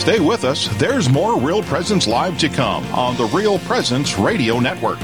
Stay 0.03 0.19
with 0.19 0.43
us. 0.43 0.67
There's 0.79 1.07
more 1.07 1.39
Real 1.39 1.63
Presence 1.63 2.07
Live 2.07 2.37
to 2.39 2.49
come 2.49 2.83
on 2.93 3.15
the 3.15 3.23
Real 3.27 3.57
Presence 3.59 4.19
Radio 4.19 4.59
Network. 4.59 4.99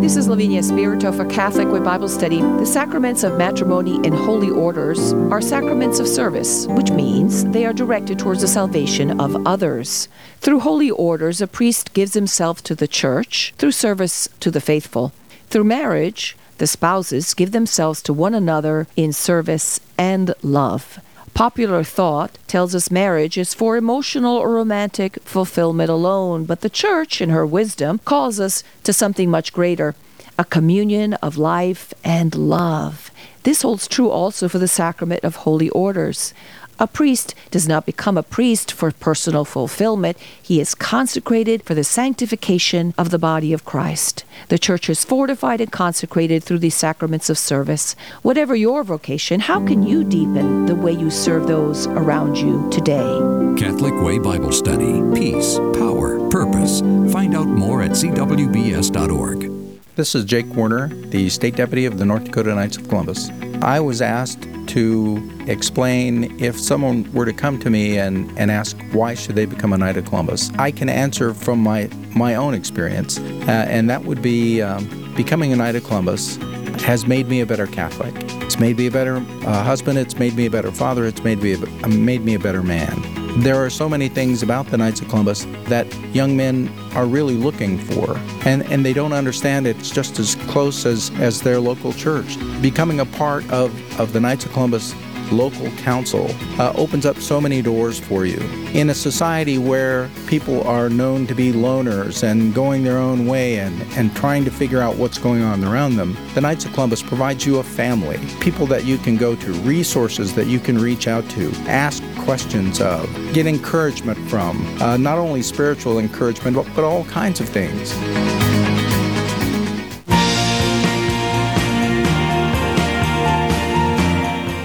This 0.00 0.14
is 0.14 0.28
Lavinia 0.28 0.62
Spirito 0.62 1.10
for 1.10 1.24
Catholic 1.24 1.66
Way 1.66 1.80
Bible 1.80 2.08
Study. 2.08 2.40
The 2.40 2.64
sacraments 2.64 3.24
of 3.24 3.36
matrimony 3.36 3.96
and 3.96 4.14
holy 4.14 4.50
orders 4.50 5.12
are 5.12 5.40
sacraments 5.40 5.98
of 5.98 6.06
service, 6.06 6.68
which 6.68 6.92
means 6.92 7.44
they 7.46 7.66
are 7.66 7.72
directed 7.72 8.20
towards 8.20 8.42
the 8.42 8.46
salvation 8.46 9.20
of 9.20 9.44
others. 9.44 10.08
Through 10.38 10.60
holy 10.60 10.92
orders, 10.92 11.40
a 11.40 11.48
priest 11.48 11.92
gives 11.92 12.14
himself 12.14 12.62
to 12.62 12.76
the 12.76 12.86
church 12.86 13.52
through 13.58 13.72
service 13.72 14.28
to 14.38 14.52
the 14.52 14.60
faithful. 14.60 15.12
Through 15.48 15.64
marriage, 15.64 16.36
the 16.58 16.66
spouses 16.66 17.34
give 17.34 17.52
themselves 17.52 18.02
to 18.02 18.12
one 18.12 18.34
another 18.34 18.86
in 18.96 19.12
service 19.12 19.80
and 19.98 20.34
love. 20.42 20.98
Popular 21.34 21.84
thought 21.84 22.38
tells 22.46 22.74
us 22.74 22.90
marriage 22.90 23.36
is 23.36 23.52
for 23.52 23.76
emotional 23.76 24.36
or 24.36 24.52
romantic 24.54 25.20
fulfillment 25.22 25.90
alone, 25.90 26.44
but 26.44 26.62
the 26.62 26.70
Church, 26.70 27.20
in 27.20 27.28
her 27.28 27.44
wisdom, 27.44 27.98
calls 28.04 28.40
us 28.40 28.64
to 28.84 28.92
something 28.92 29.30
much 29.30 29.52
greater 29.52 29.94
a 30.38 30.44
communion 30.44 31.14
of 31.14 31.38
life 31.38 31.94
and 32.04 32.34
love. 32.34 33.10
This 33.42 33.62
holds 33.62 33.88
true 33.88 34.10
also 34.10 34.48
for 34.48 34.58
the 34.58 34.68
sacrament 34.68 35.24
of 35.24 35.36
holy 35.36 35.70
orders. 35.70 36.34
A 36.78 36.86
priest 36.86 37.34
does 37.50 37.66
not 37.66 37.86
become 37.86 38.18
a 38.18 38.22
priest 38.22 38.70
for 38.70 38.90
personal 38.90 39.46
fulfillment. 39.46 40.18
He 40.42 40.60
is 40.60 40.74
consecrated 40.74 41.62
for 41.62 41.74
the 41.74 41.84
sanctification 41.84 42.92
of 42.98 43.10
the 43.10 43.18
body 43.18 43.54
of 43.54 43.64
Christ. 43.64 44.24
The 44.48 44.58
church 44.58 44.90
is 44.90 45.04
fortified 45.04 45.60
and 45.62 45.72
consecrated 45.72 46.44
through 46.44 46.58
these 46.58 46.74
sacraments 46.74 47.30
of 47.30 47.38
service. 47.38 47.96
Whatever 48.20 48.54
your 48.54 48.84
vocation, 48.84 49.40
how 49.40 49.64
can 49.64 49.82
you 49.82 50.04
deepen 50.04 50.66
the 50.66 50.74
way 50.74 50.92
you 50.92 51.10
serve 51.10 51.46
those 51.46 51.86
around 51.86 52.36
you 52.36 52.68
today? 52.70 53.20
Catholic 53.56 53.94
Way 54.02 54.18
Bible 54.18 54.52
Study. 54.52 55.02
Peace, 55.14 55.58
power, 55.78 56.28
purpose. 56.28 56.80
Find 57.10 57.34
out 57.34 57.48
more 57.48 57.82
at 57.82 57.92
cwbs.org. 57.92 59.55
This 59.96 60.14
is 60.14 60.26
Jake 60.26 60.54
Warner, 60.54 60.88
the 60.88 61.30
State 61.30 61.56
Deputy 61.56 61.86
of 61.86 61.96
the 61.96 62.04
North 62.04 62.24
Dakota 62.24 62.54
Knights 62.54 62.76
of 62.76 62.86
Columbus. 62.86 63.30
I 63.62 63.80
was 63.80 64.02
asked 64.02 64.46
to 64.66 65.32
explain 65.46 66.38
if 66.38 66.60
someone 66.60 67.10
were 67.14 67.24
to 67.24 67.32
come 67.32 67.58
to 67.60 67.70
me 67.70 67.96
and, 67.96 68.30
and 68.38 68.50
ask 68.50 68.76
why 68.92 69.14
should 69.14 69.36
they 69.36 69.46
become 69.46 69.72
a 69.72 69.78
Knight 69.78 69.96
of 69.96 70.04
Columbus. 70.04 70.50
I 70.58 70.70
can 70.70 70.90
answer 70.90 71.32
from 71.32 71.62
my, 71.62 71.88
my 72.14 72.34
own 72.34 72.52
experience, 72.52 73.18
uh, 73.18 73.64
and 73.70 73.88
that 73.88 74.04
would 74.04 74.20
be 74.20 74.60
um, 74.60 75.14
becoming 75.16 75.54
a 75.54 75.56
Knight 75.56 75.76
of 75.76 75.84
Columbus 75.84 76.36
has 76.82 77.06
made 77.06 77.28
me 77.28 77.40
a 77.40 77.46
better 77.46 77.66
Catholic. 77.66 78.14
It's 78.42 78.58
made 78.58 78.76
me 78.76 78.88
a 78.88 78.90
better 78.90 79.16
uh, 79.16 79.62
husband. 79.62 79.98
It's 79.98 80.18
made 80.18 80.36
me 80.36 80.44
a 80.44 80.50
better 80.50 80.72
father. 80.72 81.06
It's 81.06 81.24
made 81.24 81.42
me 81.42 81.54
a, 81.54 81.88
made 81.88 82.20
me 82.20 82.34
a 82.34 82.38
better 82.38 82.62
man. 82.62 83.15
There 83.40 83.62
are 83.62 83.68
so 83.68 83.86
many 83.86 84.08
things 84.08 84.42
about 84.42 84.68
the 84.68 84.78
Knights 84.78 85.02
of 85.02 85.08
Columbus 85.08 85.46
that 85.64 85.86
young 86.14 86.38
men 86.38 86.72
are 86.94 87.04
really 87.04 87.34
looking 87.34 87.76
for, 87.76 88.16
and, 88.46 88.62
and 88.72 88.82
they 88.82 88.94
don't 88.94 89.12
understand 89.12 89.66
it's 89.66 89.90
just 89.90 90.18
as 90.18 90.36
close 90.46 90.86
as, 90.86 91.10
as 91.20 91.42
their 91.42 91.60
local 91.60 91.92
church. 91.92 92.38
Becoming 92.62 92.98
a 92.98 93.04
part 93.04 93.48
of, 93.50 93.70
of 94.00 94.14
the 94.14 94.20
Knights 94.20 94.46
of 94.46 94.52
Columbus 94.54 94.94
local 95.32 95.70
council 95.78 96.30
uh, 96.58 96.72
opens 96.76 97.06
up 97.06 97.16
so 97.18 97.40
many 97.40 97.62
doors 97.62 97.98
for 97.98 98.24
you. 98.24 98.38
In 98.72 98.90
a 98.90 98.94
society 98.94 99.58
where 99.58 100.08
people 100.26 100.66
are 100.66 100.88
known 100.88 101.26
to 101.26 101.34
be 101.34 101.52
loners 101.52 102.22
and 102.22 102.54
going 102.54 102.84
their 102.84 102.98
own 102.98 103.26
way 103.26 103.58
and, 103.58 103.82
and 103.92 104.14
trying 104.16 104.44
to 104.44 104.50
figure 104.50 104.80
out 104.80 104.96
what's 104.96 105.18
going 105.18 105.42
on 105.42 105.64
around 105.64 105.96
them, 105.96 106.16
the 106.34 106.40
Knights 106.40 106.64
of 106.64 106.72
Columbus 106.72 107.02
provides 107.02 107.46
you 107.46 107.58
a 107.58 107.62
family, 107.62 108.18
people 108.40 108.66
that 108.66 108.84
you 108.84 108.98
can 108.98 109.16
go 109.16 109.34
to, 109.36 109.52
resources 109.60 110.34
that 110.34 110.46
you 110.46 110.58
can 110.58 110.78
reach 110.78 111.08
out 111.08 111.28
to, 111.30 111.50
ask 111.66 112.02
questions 112.18 112.80
of, 112.80 113.08
get 113.32 113.46
encouragement 113.46 114.18
from, 114.28 114.64
uh, 114.82 114.96
not 114.96 115.18
only 115.18 115.42
spiritual 115.42 115.98
encouragement, 115.98 116.56
but, 116.56 116.66
but 116.74 116.84
all 116.84 117.04
kinds 117.04 117.40
of 117.40 117.48
things. 117.48 117.94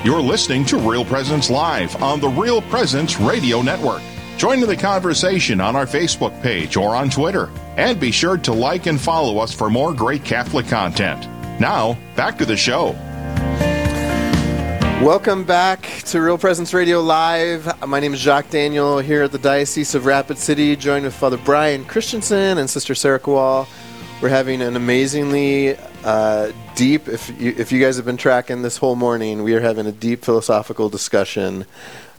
You're 0.03 0.19
listening 0.19 0.65
to 0.65 0.77
Real 0.77 1.05
Presence 1.05 1.51
Live 1.51 2.01
on 2.01 2.19
the 2.19 2.27
Real 2.27 2.59
Presence 2.59 3.19
Radio 3.19 3.61
Network. 3.61 4.01
Join 4.35 4.63
in 4.63 4.67
the 4.67 4.75
conversation 4.75 5.61
on 5.61 5.75
our 5.75 5.85
Facebook 5.85 6.41
page 6.41 6.75
or 6.75 6.95
on 6.95 7.11
Twitter. 7.11 7.51
And 7.77 7.99
be 7.99 8.09
sure 8.09 8.35
to 8.39 8.51
like 8.51 8.87
and 8.87 8.99
follow 8.99 9.37
us 9.37 9.53
for 9.53 9.69
more 9.69 9.93
great 9.93 10.25
Catholic 10.25 10.65
content. 10.65 11.27
Now, 11.61 11.99
back 12.15 12.39
to 12.39 12.47
the 12.47 12.57
show. 12.57 12.93
Welcome 15.05 15.43
back 15.43 15.87
to 16.05 16.19
Real 16.19 16.39
Presence 16.39 16.73
Radio 16.73 16.99
Live. 16.99 17.71
My 17.87 17.99
name 17.99 18.15
is 18.15 18.21
Jacques 18.21 18.49
Daniel 18.49 18.97
here 18.97 19.21
at 19.21 19.31
the 19.31 19.37
Diocese 19.37 19.93
of 19.93 20.07
Rapid 20.07 20.39
City, 20.39 20.75
joined 20.75 21.05
with 21.05 21.13
Father 21.13 21.37
Brian 21.37 21.85
Christensen 21.85 22.57
and 22.57 22.67
Sister 22.67 22.95
Sarah 22.95 23.19
Kowal. 23.19 23.67
We're 24.19 24.29
having 24.29 24.63
an 24.63 24.75
amazingly 24.75 25.77
uh, 26.03 26.51
deep. 26.75 27.07
If 27.07 27.29
you, 27.39 27.53
if 27.57 27.71
you 27.71 27.79
guys 27.81 27.97
have 27.97 28.05
been 28.05 28.17
tracking 28.17 28.61
this 28.61 28.77
whole 28.77 28.95
morning, 28.95 29.43
we 29.43 29.53
are 29.55 29.61
having 29.61 29.85
a 29.85 29.91
deep 29.91 30.23
philosophical 30.23 30.89
discussion 30.89 31.65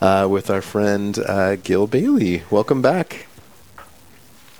uh, 0.00 0.26
with 0.30 0.50
our 0.50 0.62
friend 0.62 1.18
uh, 1.18 1.56
Gil 1.56 1.86
Bailie. 1.86 2.42
Welcome 2.50 2.82
back. 2.82 3.26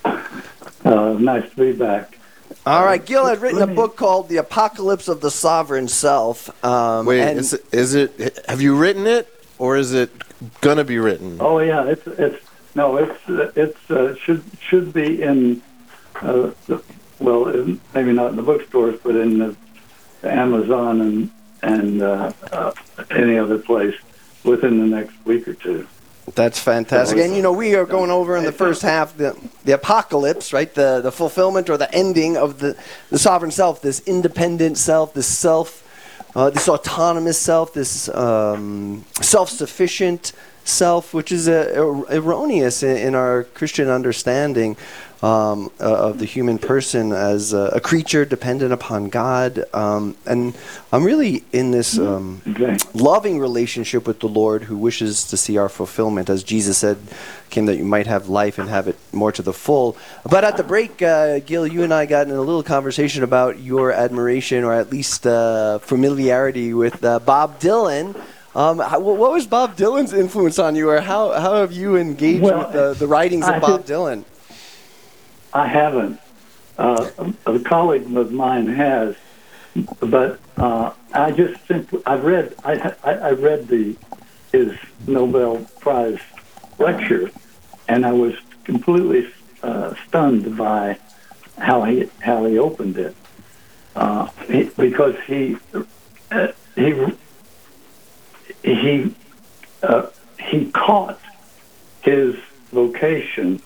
Uh, 0.05 1.17
nice 1.19 1.49
to 1.50 1.57
be 1.57 1.73
back. 1.73 2.19
All 2.64 2.85
right, 2.85 3.05
Gil 3.05 3.26
had 3.26 3.41
written 3.41 3.62
a 3.62 3.67
book 3.67 3.97
called 3.97 4.29
"The 4.29 4.37
Apocalypse 4.37 5.09
of 5.09 5.21
the 5.21 5.31
Sovereign 5.31 5.88
Self." 5.88 6.64
Um, 6.64 7.07
Wait, 7.07 7.21
and- 7.21 7.38
is, 7.38 7.55
it, 7.55 7.64
is 7.73 7.95
it? 7.95 8.38
Have 8.49 8.61
you 8.61 8.76
written 8.76 9.07
it, 9.07 9.29
or 9.59 9.76
is 9.76 9.93
it 9.93 10.11
gonna 10.61 10.85
be 10.85 10.99
written? 10.99 11.38
Oh 11.41 11.59
yeah, 11.59 11.85
it's 11.87 12.07
it's 12.07 12.45
no, 12.75 12.97
it's 12.97 13.21
it's 13.57 13.91
uh, 13.91 14.14
should 14.14 14.45
should 14.61 14.93
be 14.93 15.23
in 15.23 15.61
uh, 16.21 16.50
the, 16.67 16.83
well, 17.23 17.49
in, 17.49 17.81
maybe 17.95 18.12
not 18.12 18.31
in 18.31 18.37
the 18.37 18.43
bookstores, 18.43 18.99
but 19.02 19.17
in 19.17 19.38
the 19.38 19.57
Amazon 20.23 21.00
and 21.00 21.31
and 21.62 22.02
uh, 22.02 22.33
uh, 22.50 22.73
any 23.11 23.38
other 23.38 23.59
place 23.59 23.95
within 24.45 24.81
the 24.81 24.97
next 24.97 25.14
week 25.25 25.47
or 25.47 25.55
two. 25.55 25.87
That's 26.35 26.59
fantastic. 26.59 27.19
And 27.19 27.35
you 27.35 27.43
know, 27.43 27.52
we 27.52 27.75
are 27.75 27.85
going 27.85 28.11
over 28.11 28.37
in 28.37 28.45
the 28.45 28.52
first 28.52 28.83
half 28.83 29.17
the 29.17 29.37
the 29.64 29.73
apocalypse, 29.73 30.52
right? 30.52 30.73
The 30.73 31.00
the 31.00 31.12
fulfillment 31.12 31.69
or 31.69 31.76
the 31.76 31.93
ending 31.93 32.37
of 32.37 32.61
the 32.61 32.76
the 33.11 33.19
sovereign 33.19 33.50
self, 33.50 33.83
this 33.83 34.00
independent 34.07 34.79
self, 34.79 35.14
this 35.14 35.26
self, 35.26 35.83
uh, 36.37 36.50
this 36.50 36.69
autonomous 36.69 37.38
self, 37.38 37.75
this 37.75 38.09
um, 38.09 39.05
self-sufficient 39.21 40.33
self, 40.64 41.12
which 41.12 41.33
is 41.33 41.49
uh, 41.49 41.73
er- 41.76 42.17
erroneous 42.17 42.85
in, 42.85 42.97
in 42.97 43.14
our 43.17 43.43
Christian 43.43 43.88
understanding 43.88 44.76
um, 45.23 45.71
uh, 45.81 46.09
of 46.09 46.19
the 46.19 46.25
human 46.25 46.59
person 46.59 47.12
as 47.12 47.52
a, 47.52 47.71
a 47.75 47.81
creature 47.81 48.25
dependent 48.25 48.73
upon 48.73 49.09
God. 49.09 49.64
Um, 49.73 50.17
and 50.26 50.52
I'm 50.93 51.05
really 51.05 51.45
in 51.52 51.71
this 51.71 51.97
um, 51.99 52.43
Okay. 52.49 52.76
loving 52.93 53.38
relationship 53.38 54.07
with 54.07 54.19
the 54.19 54.26
Lord 54.29 54.64
who 54.64 54.76
wishes 54.76 55.23
to 55.29 55.37
see 55.37 55.57
our 55.59 55.69
fulfillment. 55.69 56.29
As 56.29 56.43
Jesus 56.43 56.79
said, 56.79 56.99
came 57.50 57.67
that 57.67 57.76
you 57.76 57.85
might 57.85 58.09
have 58.09 58.29
life 58.29 58.59
and 58.59 58.69
have 58.69 58.88
it 58.88 58.97
more 59.12 59.31
to 59.31 59.43
the 59.43 59.52
full. 59.52 59.97
But 60.29 60.43
at 60.43 60.57
the 60.57 60.64
break, 60.64 61.00
uh, 61.02 61.38
Gil, 61.41 61.67
you 61.69 61.85
and 61.85 61.95
I 61.95 62.07
got 62.07 62.26
in 62.26 62.33
a 62.35 62.41
little 62.41 62.64
conversation 62.64 63.23
about 63.23 63.61
your 63.61 63.93
admiration 63.93 64.64
or 64.64 64.73
at 64.75 64.91
least 64.91 65.25
uh, 65.26 65.79
familiarity 65.79 66.75
with 66.75 67.05
uh, 67.05 67.21
Bob 67.21 67.61
Dylan. 67.61 68.21
Um, 68.57 68.81
how, 68.81 68.99
what 69.00 69.31
was 69.33 69.47
Bob 69.47 69.76
Dylan's 69.76 70.12
influence 70.12 70.59
on 70.59 70.76
you, 70.76 70.91
or 70.91 71.00
how, 71.00 71.31
how 71.33 71.55
have 71.55 71.73
you 71.73 71.97
engaged 71.97 72.43
Well, 72.43 72.59
with 72.59 72.73
the, 72.73 72.95
the 72.95 73.07
writings 73.07 73.47
of 73.49 73.55
I 73.55 73.59
Bob 73.61 73.87
did- 73.87 73.95
Dylan? 73.95 74.25
I 75.52 75.66
haven't. 75.66 76.21
Uh, 76.78 77.11
a 77.47 77.59
colleague 77.61 78.16
of 78.16 78.32
mine 78.32 78.66
has, 78.66 79.14
but 80.00 80.40
uh, 80.56 80.92
I 81.12 81.30
just 81.32 81.64
simply 81.66 82.00
I 82.06 82.14
read 82.16 82.54
I, 82.64 82.94
I 83.04 83.12
I 83.12 83.30
read 83.32 83.68
the 83.68 83.97
his 84.52 84.73
Nobel 85.06 85.66
Prize 85.80 86.21
lecture, 86.78 87.30
and 87.88 88.06
I 88.06 88.12
was 88.12 88.35
completely 88.64 89.30
uh, 89.62 89.94
stunned 90.06 90.56
by 90.56 90.99
how 91.59 91.82
he 91.85 92.09
how 92.21 92.47
he 92.47 92.59
opened 92.59 92.97
it, 92.97 93.14
uh, 93.94 94.26
he, 94.49 94.64
because 94.76 95.16
he 95.26 95.56
uh, 96.30 96.49
he 96.75 96.94
he 98.64 99.14
uh, 99.82 100.06
he 100.40 100.71
caught 100.71 101.21
his 102.00 102.35
vocation 102.73 103.61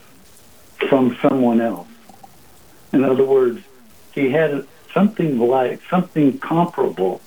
from 0.89 1.17
someone 1.23 1.61
else. 1.61 1.89
In 2.93 3.05
other 3.05 3.25
words, 3.25 3.63
he 4.15 4.31
had 4.31 4.67
something 4.93 5.39
like 5.39 5.81
something 5.91 6.39
comparable 6.39 7.21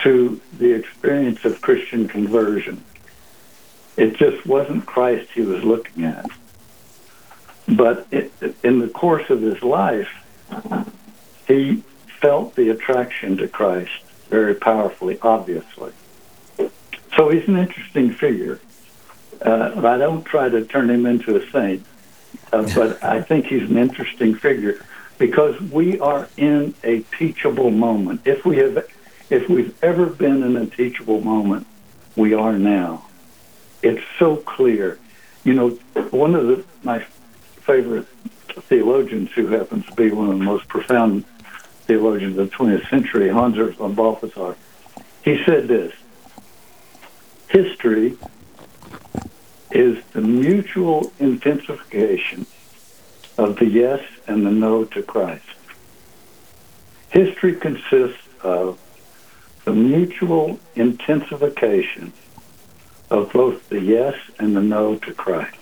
to 0.00 0.40
the 0.58 0.72
experience 0.72 1.44
of 1.44 1.60
Christian 1.62 2.08
conversion. 2.08 2.84
It 3.96 4.16
just 4.16 4.44
wasn't 4.44 4.84
Christ 4.84 5.30
he 5.32 5.40
was 5.40 5.64
looking 5.64 6.04
at. 6.04 6.28
But 7.66 8.06
it, 8.10 8.32
in 8.62 8.80
the 8.80 8.88
course 8.88 9.30
of 9.30 9.40
his 9.40 9.62
life, 9.62 10.10
he 11.48 11.82
felt 12.20 12.54
the 12.54 12.70
attraction 12.70 13.38
to 13.38 13.48
Christ 13.48 13.92
very 14.28 14.54
powerfully, 14.54 15.18
obviously. 15.22 15.92
So 17.16 17.28
he's 17.28 17.46
an 17.48 17.56
interesting 17.56 18.12
figure. 18.12 18.60
Uh, 19.40 19.72
I 19.76 19.96
don't 19.96 20.24
try 20.24 20.48
to 20.48 20.64
turn 20.64 20.90
him 20.90 21.06
into 21.06 21.36
a 21.36 21.50
saint, 21.50 21.86
uh, 22.54 22.70
but 22.74 23.02
I 23.02 23.20
think 23.20 23.46
he's 23.46 23.68
an 23.68 23.76
interesting 23.76 24.36
figure 24.36 24.80
because 25.18 25.60
we 25.60 25.98
are 25.98 26.28
in 26.36 26.74
a 26.84 27.00
teachable 27.18 27.72
moment. 27.72 28.20
If 28.24 28.44
we 28.44 28.58
have, 28.58 28.86
if 29.28 29.48
we've 29.48 29.74
ever 29.82 30.06
been 30.06 30.42
in 30.44 30.56
a 30.56 30.66
teachable 30.66 31.20
moment, 31.20 31.66
we 32.14 32.32
are 32.32 32.52
now. 32.52 33.06
It's 33.82 34.04
so 34.20 34.36
clear. 34.36 35.00
You 35.42 35.54
know, 35.54 35.70
one 36.10 36.36
of 36.36 36.46
the, 36.46 36.64
my 36.84 37.00
favorite 37.60 38.06
theologians, 38.68 39.32
who 39.32 39.48
happens 39.48 39.84
to 39.86 39.92
be 39.94 40.12
one 40.12 40.30
of 40.30 40.38
the 40.38 40.44
most 40.44 40.68
profound 40.68 41.24
theologians 41.86 42.38
of 42.38 42.50
the 42.50 42.56
20th 42.56 42.88
century, 42.88 43.28
Hans 43.30 43.56
Urs 43.56 43.74
von 43.74 43.94
Balthasar, 43.94 44.56
he 45.24 45.42
said 45.44 45.66
this: 45.66 45.92
History 47.48 48.16
is 49.74 50.02
the 50.12 50.20
mutual 50.20 51.12
intensification 51.18 52.46
of 53.36 53.56
the 53.56 53.66
yes 53.66 54.00
and 54.28 54.46
the 54.46 54.50
no 54.50 54.84
to 54.84 55.02
Christ. 55.02 55.44
History 57.10 57.56
consists 57.56 58.22
of 58.42 58.78
the 59.64 59.72
mutual 59.72 60.60
intensification 60.76 62.12
of 63.10 63.32
both 63.32 63.68
the 63.68 63.80
yes 63.80 64.16
and 64.38 64.56
the 64.56 64.62
no 64.62 64.96
to 64.96 65.12
Christ. 65.12 65.56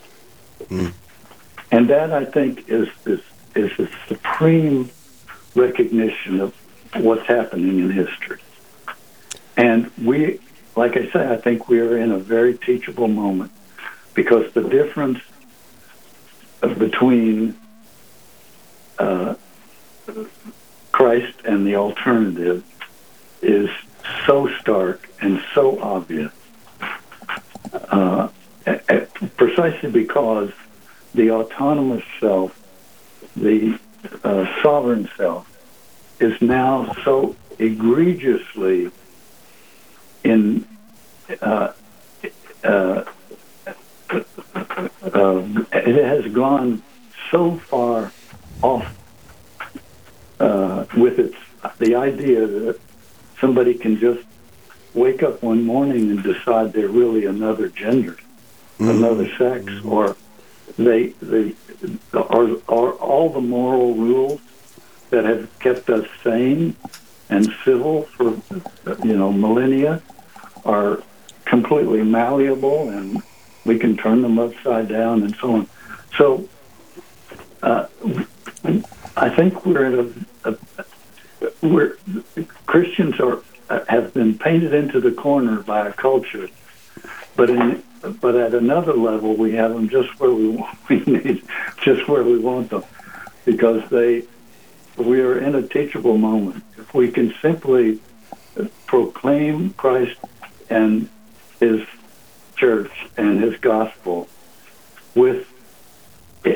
Hmm. 0.69 0.89
And 1.71 1.89
that, 1.89 2.13
I 2.13 2.27
think, 2.27 2.69
is, 2.69 2.89
is, 3.07 3.21
is 3.55 3.75
the 3.79 3.91
supreme 4.09 4.91
recognition 5.55 6.41
of 6.41 6.55
what's 6.97 7.27
happening 7.27 7.79
in 7.79 7.91
history. 7.91 8.41
And 9.57 9.91
we, 9.97 10.39
like 10.77 10.99
I 10.99 11.11
say, 11.11 11.27
I 11.29 11.39
think 11.39 11.69
we 11.69 11.81
are 11.81 11.97
in 11.97 12.13
a 12.13 12.19
very 12.19 12.59
teachable 12.59 13.09
moment 13.09 13.53
because 14.15 14.53
the 14.53 14.63
difference 14.63 15.21
between 16.79 17.57
uh, 18.99 19.35
Christ 20.93 21.35
and 21.45 21.67
the 21.67 21.77
alternative 21.77 22.65
is 23.41 23.69
so 24.27 24.49
stark 24.61 25.11
and 25.21 25.43
so 25.55 25.81
obvious, 25.81 26.33
uh, 27.73 28.29
precisely 29.37 29.91
because 29.91 30.53
the 31.15 31.31
autonomous 31.31 32.05
self, 32.21 32.59
the 33.37 33.79
uh, 34.23 34.63
sovereign 34.63 35.09
self, 35.17 35.49
is 36.21 36.41
now 36.41 36.95
so 37.05 37.35
egregiously 37.59 38.91
in 40.23 40.67
uh, 44.13 45.43
it 45.73 46.05
has 46.05 46.33
gone 46.33 46.83
so 47.31 47.57
far 47.57 48.13
off 48.63 48.97
uh, 50.41 50.85
with 50.97 51.19
its 51.19 51.37
the 51.79 51.95
idea 51.95 52.47
that 52.47 52.81
somebody 53.41 53.75
can 53.75 53.99
just 53.99 54.25
wake 54.95 55.23
up 55.23 55.43
one 55.43 55.63
morning 55.63 56.11
and 56.11 56.23
decide 56.23 56.73
they're 56.73 56.89
really 56.89 57.27
another 57.27 57.69
gender, 57.69 58.17
another 58.79 59.29
sex, 59.37 59.65
or 59.85 60.17
they 60.77 61.09
they 61.21 61.55
are, 62.13 62.51
are 62.69 62.93
all 62.93 63.31
the 63.31 63.41
moral 63.41 63.95
rules 63.95 64.41
that 65.11 65.25
have 65.25 65.59
kept 65.59 65.91
us 65.91 66.07
sane 66.23 66.75
and 67.29 67.53
civil 67.65 68.03
for 68.03 68.31
you 69.05 69.17
know 69.17 69.33
millennia 69.33 70.03
are 70.65 71.03
completely 71.45 72.03
malleable 72.03 72.89
and 72.91 73.23
we 73.65 73.79
can 73.79 73.97
turn 73.97 74.23
them 74.23 74.39
upside 74.39 74.89
down 74.89 75.23
and 75.23 75.35
so 75.37 75.55
on. 75.55 75.69
So 76.17 76.49
uh, 77.63 77.87
I 79.17 79.29
think 79.31 79.65
we're 79.65 79.87
at 79.87 80.15
a, 80.45 80.51
a 80.51 80.85
we're 81.61 81.97
Christians 82.67 83.19
are 83.21 83.43
have 83.89 84.13
been 84.13 84.39
painted 84.39 84.75
into 84.75 85.01
the 85.01 85.13
corner 85.13 85.63
by 85.63 85.89
a 85.89 85.93
culture, 85.93 86.49
but 87.37 87.51
in 87.51 87.83
but 88.21 88.35
at 88.35 88.55
another 88.55 88.95
level 88.95 89.35
we 89.35 89.53
have 89.53 89.73
them 89.73 89.89
just 89.89 90.19
where 90.19 90.33
we 90.33 90.49
we 90.89 91.01
need 91.01 91.43
just 91.83 92.09
where 92.09 92.25
we 92.25 92.39
want 92.39 92.71
them 92.71 92.85
because 93.45 93.89
they 93.91 94.25
we 94.97 95.21
are 95.21 95.39
in 95.39 95.55
a 95.55 95.63
teachable 95.63 96.19
moment. 96.19 96.63
If 96.77 96.93
we 96.93 97.11
can 97.11 97.33
simply 97.41 98.01
proclaim 98.87 99.71
Christ 99.75 100.19
and 100.69 101.09
His 101.61 101.81
church 102.63 102.93
and 103.17 103.43
His 103.43 103.57
gospel 103.59 104.29
with 105.17 105.49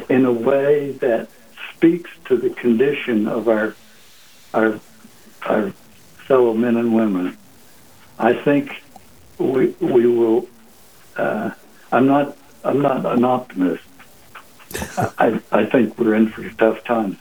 in 0.08 0.24
a 0.24 0.32
way 0.32 0.92
that 0.92 1.28
speaks 1.74 2.10
to 2.26 2.36
the 2.36 2.50
condition 2.50 3.26
of 3.26 3.48
our 3.48 3.74
our 4.54 4.78
our 5.42 5.70
fellow 6.28 6.54
men 6.54 6.76
and 6.76 6.94
women, 6.94 7.36
I 8.20 8.34
think 8.34 8.82
we 9.38 9.74
we 9.80 10.06
will. 10.06 10.48
Uh, 11.16 11.50
I'm 11.90 12.06
not 12.06 12.36
I'm 12.62 12.80
not 12.80 13.04
an 13.04 13.24
optimist. 13.24 13.82
I 15.18 15.40
I 15.50 15.66
think 15.66 15.98
we're 15.98 16.14
in 16.14 16.28
for 16.28 16.48
tough 16.50 16.84
times, 16.84 17.16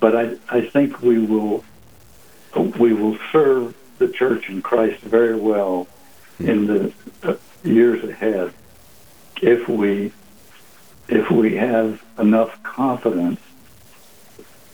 but 0.00 0.16
I 0.16 0.36
I 0.48 0.62
think 0.62 1.02
we 1.02 1.18
will 1.18 1.62
we 2.54 2.94
will 2.94 3.18
serve 3.32 3.74
the 3.98 4.08
church 4.08 4.48
in 4.48 4.62
Christ 4.62 5.02
very 5.02 5.36
well 5.36 5.88
in 6.38 6.66
the 6.66 6.92
uh, 7.22 7.34
years 7.62 8.02
ahead 8.04 8.52
if 9.42 9.68
we 9.68 10.12
if 11.08 11.30
we 11.30 11.56
have 11.56 12.02
enough 12.18 12.62
confidence 12.62 13.40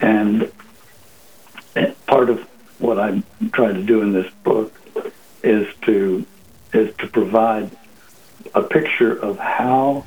and 0.00 0.52
part 2.06 2.30
of 2.30 2.40
what 2.78 2.98
I'm 2.98 3.24
trying 3.52 3.74
to 3.74 3.82
do 3.82 4.02
in 4.02 4.12
this 4.12 4.30
book 4.44 4.72
is 5.42 5.66
to 5.82 6.24
is 6.72 6.94
to 6.96 7.06
provide 7.06 7.70
a 8.54 8.62
picture 8.62 9.12
of 9.12 9.38
how 9.38 10.04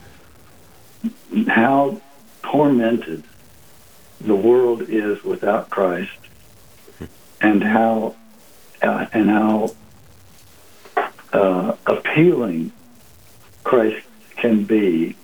how 1.48 2.02
tormented 2.44 3.24
the 4.22 4.36
world 4.36 4.82
is 4.82 5.24
without 5.24 5.70
Christ, 5.70 6.18
and 7.42 7.64
how 7.64 8.16
uh, 8.82 9.06
and 9.14 9.30
how 9.30 9.76
uh, 11.34 11.76
appealing 11.86 12.72
Christ 13.64 14.06
can 14.38 14.64
be 14.64 15.16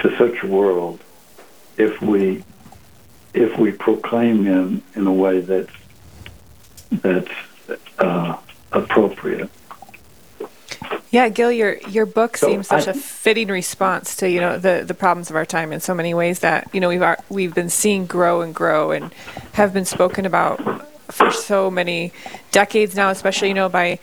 to 0.00 0.16
such 0.16 0.42
a 0.42 0.46
world 0.46 1.00
if 1.76 2.00
we 2.02 2.44
if 3.34 3.58
we 3.58 3.72
proclaim 3.72 4.44
Him 4.44 4.82
in 4.94 5.06
a 5.06 5.12
way 5.12 5.40
that's 5.40 5.72
that's 6.90 7.30
uh, 7.98 8.36
appropriate. 8.72 9.50
Yeah, 11.10 11.28
Gil, 11.30 11.50
your 11.52 11.78
your 11.88 12.04
book 12.06 12.36
So 12.36 12.48
seems 12.48 12.66
such 12.68 12.86
I- 12.86 12.90
a 12.90 12.94
fitting 12.94 13.48
response 13.48 14.16
to 14.16 14.28
you 14.30 14.40
know 14.40 14.58
the 14.58 14.84
the 14.86 14.94
problems 14.94 15.30
of 15.30 15.36
our 15.36 15.46
time 15.46 15.72
in 15.72 15.80
so 15.80 15.94
many 15.94 16.12
ways 16.14 16.40
that 16.40 16.68
you 16.74 16.80
know 16.80 16.88
we've 16.88 17.02
ar- 17.02 17.18
we've 17.30 17.54
been 17.54 17.70
seeing 17.70 18.06
grow 18.06 18.42
and 18.42 18.54
grow 18.54 18.90
and 18.90 19.12
have 19.52 19.72
been 19.72 19.86
spoken 19.86 20.26
about 20.26 20.84
for 21.10 21.30
so 21.30 21.70
many 21.70 22.12
decades 22.50 22.94
now, 22.94 23.08
especially 23.10 23.48
you 23.48 23.54
know 23.54 23.68
by 23.68 23.98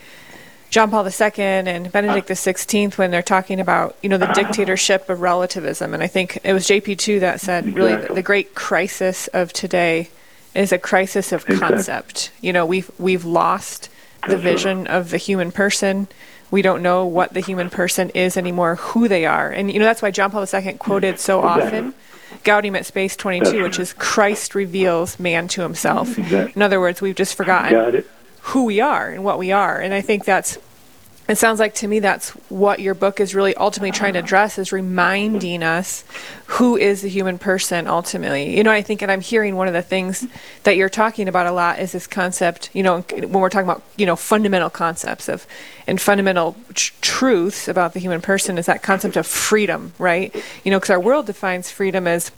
John 0.69 0.91
Paul 0.91 1.05
II 1.07 1.31
and 1.37 1.87
uh, 1.87 1.89
Benedict 1.89 2.27
XVI 2.27 2.97
when 2.97 3.11
they're 3.11 3.21
talking 3.21 3.59
about 3.59 3.95
you 4.01 4.09
know 4.09 4.17
the 4.17 4.25
uh-huh. 4.25 4.33
dictatorship 4.33 5.09
of 5.09 5.21
relativism, 5.21 5.93
and 5.93 6.03
I 6.03 6.07
think 6.07 6.39
it 6.43 6.53
was 6.53 6.67
JP 6.67 6.97
two 6.97 7.19
that 7.21 7.41
said 7.41 7.75
really 7.75 7.95
the, 7.95 8.21
great 8.21 8.55
crisis 8.55 9.27
of 9.29 9.53
today 9.53 10.09
is 10.53 10.71
a 10.71 10.77
crisis 10.77 11.31
of 11.31 11.43
Exactly. 11.43 11.67
concept. 11.67 12.31
You 12.41 12.53
know 12.53 12.65
we've 12.65 12.91
we've 12.99 13.25
lost 13.25 13.89
the 14.27 14.37
vision 14.37 14.87
of 14.87 15.11
the 15.11 15.17
human 15.17 15.51
person. 15.51 16.07
We 16.51 16.61
don't 16.61 16.83
know 16.83 17.05
what 17.05 17.33
the 17.33 17.41
human 17.41 17.69
person 17.69 18.09
is 18.11 18.37
anymore, 18.37 18.75
who 18.75 19.07
they 19.07 19.25
are, 19.25 19.49
and 19.49 19.71
you 19.71 19.79
know 19.79 19.85
that's 19.85 20.01
why 20.01 20.11
John 20.11 20.31
Paul 20.31 20.45
II 20.51 20.73
quoted 20.73 21.19
so 21.19 21.39
Exactly. 21.39 21.63
often. 21.79 21.93
Gaudium 22.43 22.75
et 22.75 22.85
Spes 22.85 23.15
22, 23.15 23.63
which 23.63 23.79
is 23.79 23.93
Christ 23.93 24.55
reveals 24.55 25.19
man 25.19 25.47
to 25.49 25.61
himself. 25.61 26.17
Exactly. 26.17 26.53
In 26.55 26.61
other 26.61 26.79
words, 26.79 27.01
we've 27.01 27.15
just 27.15 27.35
forgotten 27.35 27.71
Got 27.71 27.95
it. 27.95 28.07
Who 28.45 28.65
we 28.65 28.79
are 28.79 29.09
and 29.09 29.23
what 29.23 29.39
we 29.39 29.51
are. 29.51 29.79
And 29.79 29.93
I 29.93 30.01
think 30.01 30.23
that's, 30.23 30.59
it 31.27 31.39
sounds 31.39 31.59
like 31.59 31.73
to 31.75 31.87
me 31.87 31.97
that's 31.97 32.29
what 32.49 32.79
your 32.79 32.93
book 32.93 33.19
is 33.19 33.33
really 33.33 33.55
ultimately 33.55 33.89
trying 33.89 34.13
to 34.13 34.19
address 34.19 34.59
is 34.59 34.71
reminding 34.71 35.63
us 35.63 36.03
who 36.45 36.77
is 36.77 37.01
the 37.01 37.09
human 37.09 37.39
person 37.39 37.87
ultimately. 37.87 38.55
You 38.55 38.63
know, 38.63 38.69
I 38.69 38.83
think, 38.83 39.01
and 39.01 39.11
I'm 39.11 39.21
hearing 39.21 39.55
one 39.55 39.67
of 39.67 39.73
the 39.73 39.81
things 39.81 40.27
that 40.61 40.77
you're 40.77 40.89
talking 40.89 41.27
about 41.27 41.47
a 41.47 41.51
lot 41.51 41.79
is 41.79 41.93
this 41.93 42.05
concept, 42.05 42.69
you 42.73 42.83
know, 42.83 43.01
when 43.01 43.31
we're 43.31 43.49
talking 43.49 43.67
about, 43.67 43.81
you 43.97 44.05
know, 44.05 44.15
fundamental 44.15 44.69
concepts 44.69 45.27
of, 45.27 45.47
and 45.87 45.99
fundamental 45.99 46.55
tr- 46.75 46.93
truths 47.01 47.67
about 47.67 47.93
the 47.93 47.99
human 47.99 48.21
person 48.21 48.59
is 48.59 48.67
that 48.67 48.83
concept 48.83 49.17
of 49.17 49.25
freedom, 49.25 49.93
right? 49.97 50.35
You 50.63 50.69
know, 50.69 50.77
because 50.77 50.91
our 50.91 50.99
world 50.99 51.25
defines 51.25 51.71
freedom 51.71 52.05
as 52.05 52.31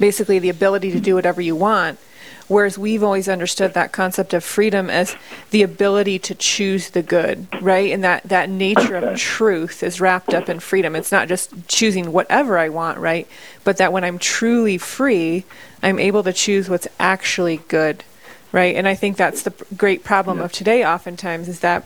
basically 0.00 0.38
the 0.38 0.48
ability 0.48 0.90
to 0.92 1.00
do 1.00 1.14
whatever 1.14 1.42
you 1.42 1.54
want. 1.54 1.98
Whereas 2.48 2.78
we've 2.78 3.02
always 3.02 3.28
understood 3.28 3.74
that 3.74 3.92
concept 3.92 4.32
of 4.32 4.42
freedom 4.42 4.88
as 4.88 5.16
the 5.50 5.62
ability 5.62 6.18
to 6.20 6.34
choose 6.34 6.90
the 6.90 7.02
good, 7.02 7.46
right? 7.60 7.92
And 7.92 8.02
that, 8.02 8.22
that 8.24 8.48
nature 8.48 8.96
Okay. 8.96 9.12
of 9.12 9.14
truth 9.18 9.82
is 9.82 10.00
wrapped 10.00 10.32
up 10.32 10.48
in 10.48 10.58
freedom. 10.58 10.96
It's 10.96 11.12
not 11.12 11.28
just 11.28 11.68
choosing 11.68 12.10
whatever 12.10 12.58
I 12.58 12.70
want, 12.70 12.98
right? 12.98 13.28
But 13.64 13.76
that 13.76 13.92
when 13.92 14.02
I'm 14.02 14.18
truly 14.18 14.78
free, 14.78 15.44
I'm 15.82 15.98
able 15.98 16.22
to 16.22 16.32
choose 16.32 16.70
what's 16.70 16.88
actually 16.98 17.58
good, 17.68 18.02
right? 18.50 18.74
And 18.74 18.88
I 18.88 18.94
think 18.94 19.18
that's 19.18 19.42
the 19.42 19.52
great 19.76 20.02
problem 20.02 20.40
of 20.40 20.50
today, 20.50 20.86
oftentimes, 20.86 21.48
is 21.48 21.60
that 21.60 21.84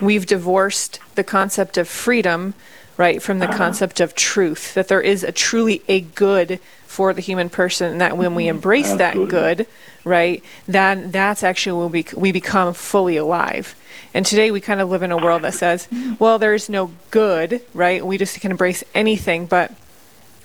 we've 0.00 0.24
divorced 0.26 1.00
the 1.16 1.24
concept 1.24 1.76
of 1.76 1.86
freedom 1.86 2.54
right 2.96 3.22
from 3.22 3.38
the 3.38 3.46
concept 3.46 4.00
of 4.00 4.14
truth 4.14 4.74
that 4.74 4.88
there 4.88 5.00
is 5.00 5.24
a 5.24 5.32
truly 5.32 5.82
a 5.88 6.00
good 6.00 6.60
for 6.86 7.12
the 7.14 7.20
human 7.20 7.48
person 7.48 7.92
and 7.92 8.00
that 8.00 8.16
when 8.16 8.34
we 8.34 8.48
embrace 8.48 8.92
that 8.92 9.16
Absolutely. 9.16 9.30
good 9.30 9.66
right 10.04 10.44
then 10.66 11.10
that's 11.10 11.42
actually 11.42 11.80
when 11.80 11.90
we, 11.90 12.04
we 12.16 12.32
become 12.32 12.74
fully 12.74 13.16
alive 13.16 13.74
and 14.14 14.26
today 14.26 14.50
we 14.50 14.60
kind 14.60 14.80
of 14.80 14.90
live 14.90 15.02
in 15.02 15.10
a 15.10 15.16
world 15.16 15.42
that 15.42 15.54
says 15.54 15.88
well 16.18 16.38
there's 16.38 16.68
no 16.68 16.90
good 17.10 17.62
right 17.72 18.04
we 18.04 18.18
just 18.18 18.40
can 18.40 18.50
embrace 18.50 18.84
anything 18.94 19.46
but 19.46 19.72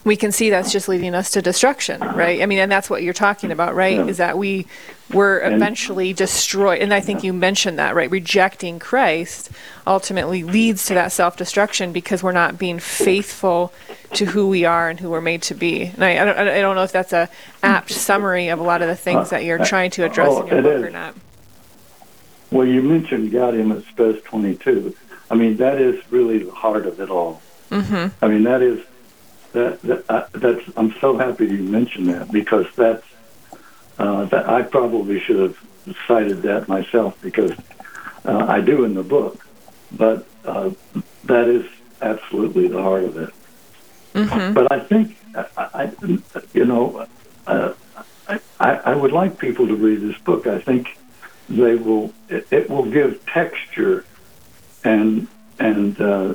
we 0.08 0.15
can 0.15 0.32
see 0.32 0.50
that's 0.50 0.72
just 0.72 0.88
leading 0.88 1.13
us 1.13 1.32
to 1.32 1.41
destruction, 1.41 2.00
right? 2.00 2.41
I 2.41 2.46
mean, 2.46 2.60
and 2.60 2.72
that's 2.72 2.89
what 2.89 3.04
you're 3.04 3.13
talking 3.13 3.52
about, 3.52 3.76
right? 3.76 4.00
Is 4.10 4.17
that 4.17 4.38
we 4.38 4.65
were 5.13 5.41
eventually 5.46 6.13
destroyed, 6.13 6.82
and 6.82 6.93
I 6.93 7.00
think 7.00 7.24
you 7.24 7.34
mentioned 7.34 7.78
that, 7.80 7.96
right? 7.96 8.10
Rejecting 8.10 8.80
Christ 8.80 9.52
ultimately 9.86 10.43
leads 10.43 10.86
to 10.88 10.93
that 10.93 11.12
self-destruction 11.12 11.91
because 11.91 12.24
we're 12.24 12.32
not 12.32 12.58
being 12.58 12.80
faithful 12.80 13.74
to 14.13 14.26
who 14.26 14.48
we 14.48 14.65
are 14.65 14.89
and 14.89 15.00
who 15.00 15.10
we're 15.10 15.22
made 15.22 15.41
to 15.43 15.54
be. 15.54 15.84
And 15.84 16.04
I, 16.04 16.22
I 16.22 16.26
don't, 16.26 16.38
I 16.38 16.62
don't 16.62 16.76
know 16.76 16.84
if 16.84 16.91
that's 16.91 17.13
a 17.13 17.30
apt 17.62 17.91
summary 17.91 18.48
of 18.48 18.60
a 18.60 18.63
lot 18.63 18.82
of 18.82 18.88
the 18.88 18.96
things 18.96 19.30
that 19.30 19.43
you're 19.43 19.63
trying 19.63 19.91
to 19.91 20.06
address 20.06 20.30
Oh, 20.32 20.41
in 20.41 20.48
your 20.48 20.62
book 20.62 20.86
or 20.86 20.89
not. 20.89 21.15
Well, 22.52 22.65
you 22.65 22.82
mentioned 22.82 23.32
Gaudium 23.32 23.78
et 23.78 23.84
Spes 23.89 24.22
22. 24.24 24.96
I 25.30 25.36
mean, 25.36 25.58
that 25.58 25.82
is 25.82 26.02
really 26.12 26.39
the 26.39 26.52
heart 26.52 26.86
of 26.86 27.02
it 27.02 27.10
all. 27.10 27.41
Mm-hmm. 27.70 28.24
I 28.24 28.28
mean, 28.30 28.43
that 28.43 28.62
is 28.62 28.82
that, 29.54 29.82
that 29.82 30.06
uh, 30.10 30.28
that's. 30.34 30.64
I'm 30.76 30.94
so 31.00 31.18
happy 31.18 31.46
you 31.46 31.64
mentioned 31.64 32.10
that 32.10 32.32
because 32.32 32.68
that's 32.76 33.06
uh, 33.98 34.26
that 34.26 34.50
I 34.50 34.64
probably 34.64 35.20
should 35.20 35.40
have 35.40 35.58
cited 36.08 36.42
that 36.44 36.68
myself 36.68 37.18
because 37.22 37.54
uh, 38.26 38.46
I 38.48 38.62
do 38.62 38.84
in 38.84 38.94
the 38.94 39.04
book, 39.04 39.46
but 39.92 40.28
uh, 40.46 40.72
that 41.26 41.48
is 41.48 41.66
absolutely 42.02 42.68
the 42.68 42.82
heart 42.82 43.04
of 43.04 43.18
it. 43.18 43.34
But 44.54 44.72
I 44.72 44.80
think 44.80 45.18
I, 45.36 45.46
I 45.58 45.92
you 46.54 46.66
know, 46.66 47.06
uh, 47.46 47.74
I, 48.28 48.40
I 48.60 48.96
would 48.96 49.12
like 49.12 49.40
people 49.40 49.68
to 49.68 49.76
read 49.76 50.02
this 50.02 50.18
book. 50.20 50.48
I 50.48 50.60
think 50.60 50.98
they 51.50 51.76
will. 51.76 52.14
It, 52.30 52.48
it 52.52 52.70
will 52.70 52.86
give 52.86 53.26
texture 53.26 54.06
and 54.84 55.28
and 55.60 56.00
uh, 56.00 56.34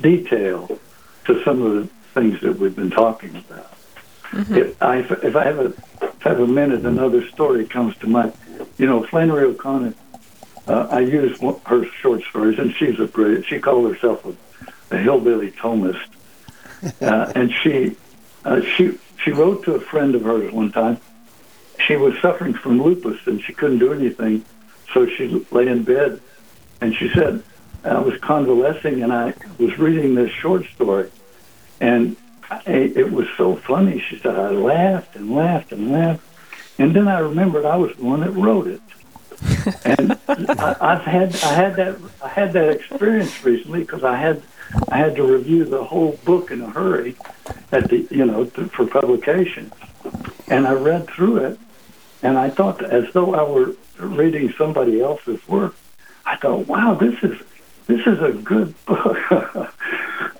detail 0.00 0.78
to 1.26 1.42
some 1.44 1.62
of 1.62 1.72
the 1.74 1.97
things 2.18 2.40
that 2.40 2.58
we've 2.58 2.74
been 2.74 2.90
talking 2.90 3.36
about. 3.36 3.72
If, 4.32 4.82
I, 4.82 4.98
if 4.98 5.36
I 5.36 5.44
have 5.44 5.58
a 5.58 5.72
if 6.02 6.26
I 6.26 6.30
have 6.30 6.40
a 6.40 6.46
minute, 6.46 6.84
another 6.84 7.26
story 7.28 7.64
comes 7.64 7.96
to 7.98 8.06
mind. 8.06 8.32
You 8.76 8.86
know, 8.86 9.04
Flannery 9.04 9.44
O'Connor. 9.44 9.94
Uh, 10.66 10.86
I 10.90 11.00
use 11.00 11.40
one, 11.40 11.58
her 11.64 11.86
short 11.86 12.22
stories, 12.24 12.58
and 12.58 12.74
she's 12.74 13.00
a 13.00 13.06
brilliant. 13.06 13.46
She 13.46 13.58
called 13.58 13.90
herself 13.90 14.22
a, 14.26 14.94
a 14.94 14.98
hillbilly 14.98 15.52
Thomist, 15.52 16.08
uh, 17.00 17.32
and 17.34 17.50
she 17.62 17.96
uh, 18.44 18.60
she 18.60 18.98
she 19.22 19.30
wrote 19.30 19.64
to 19.64 19.74
a 19.74 19.80
friend 19.80 20.14
of 20.14 20.22
hers 20.22 20.52
one 20.52 20.72
time. 20.72 20.98
She 21.86 21.96
was 21.96 22.18
suffering 22.20 22.52
from 22.52 22.82
lupus, 22.82 23.26
and 23.26 23.40
she 23.42 23.54
couldn't 23.54 23.78
do 23.78 23.94
anything, 23.94 24.44
so 24.92 25.06
she 25.06 25.46
lay 25.50 25.68
in 25.68 25.84
bed, 25.84 26.20
and 26.82 26.94
she 26.94 27.08
said, 27.14 27.42
"I 27.82 28.00
was 28.00 28.18
convalescing, 28.20 29.02
and 29.02 29.12
I 29.12 29.32
was 29.58 29.78
reading 29.78 30.16
this 30.16 30.32
short 30.32 30.66
story, 30.74 31.08
and 31.80 32.16
I, 32.50 32.60
it 32.66 33.12
was 33.12 33.26
so 33.36 33.56
funny." 33.56 34.00
She 34.00 34.18
said, 34.18 34.36
"I 34.36 34.50
laughed 34.50 35.16
and 35.16 35.34
laughed 35.34 35.72
and 35.72 35.92
laughed, 35.92 36.24
and 36.78 36.94
then 36.94 37.08
I 37.08 37.18
remembered 37.18 37.64
I 37.64 37.76
was 37.76 37.94
the 37.96 38.04
one 38.04 38.20
that 38.20 38.30
wrote 38.30 38.66
it." 38.66 38.80
and 39.84 40.18
I, 40.28 40.76
I've 40.80 41.02
had 41.02 41.36
I 41.44 41.54
had 41.54 41.76
that 41.76 41.96
I 42.22 42.28
had 42.28 42.52
that 42.54 42.70
experience 42.70 43.44
recently 43.44 43.80
because 43.80 44.02
I 44.02 44.16
had 44.16 44.42
I 44.88 44.98
had 44.98 45.16
to 45.16 45.22
review 45.22 45.64
the 45.64 45.84
whole 45.84 46.18
book 46.24 46.50
in 46.50 46.60
a 46.60 46.70
hurry 46.70 47.16
at 47.72 47.88
the 47.88 48.06
you 48.10 48.24
know 48.24 48.46
to, 48.46 48.66
for 48.68 48.86
publication, 48.86 49.72
and 50.48 50.66
I 50.66 50.72
read 50.72 51.08
through 51.08 51.36
it, 51.38 51.58
and 52.22 52.36
I 52.36 52.50
thought 52.50 52.82
as 52.84 53.12
though 53.12 53.34
I 53.34 53.42
were 53.42 53.74
reading 53.98 54.52
somebody 54.56 55.00
else's 55.00 55.46
work. 55.48 55.74
I 56.24 56.36
thought, 56.36 56.66
wow, 56.66 56.94
this 56.94 57.14
is 57.22 57.40
this 57.88 58.06
is 58.06 58.22
a 58.22 58.32
good 58.32 58.72
book. 58.86 59.18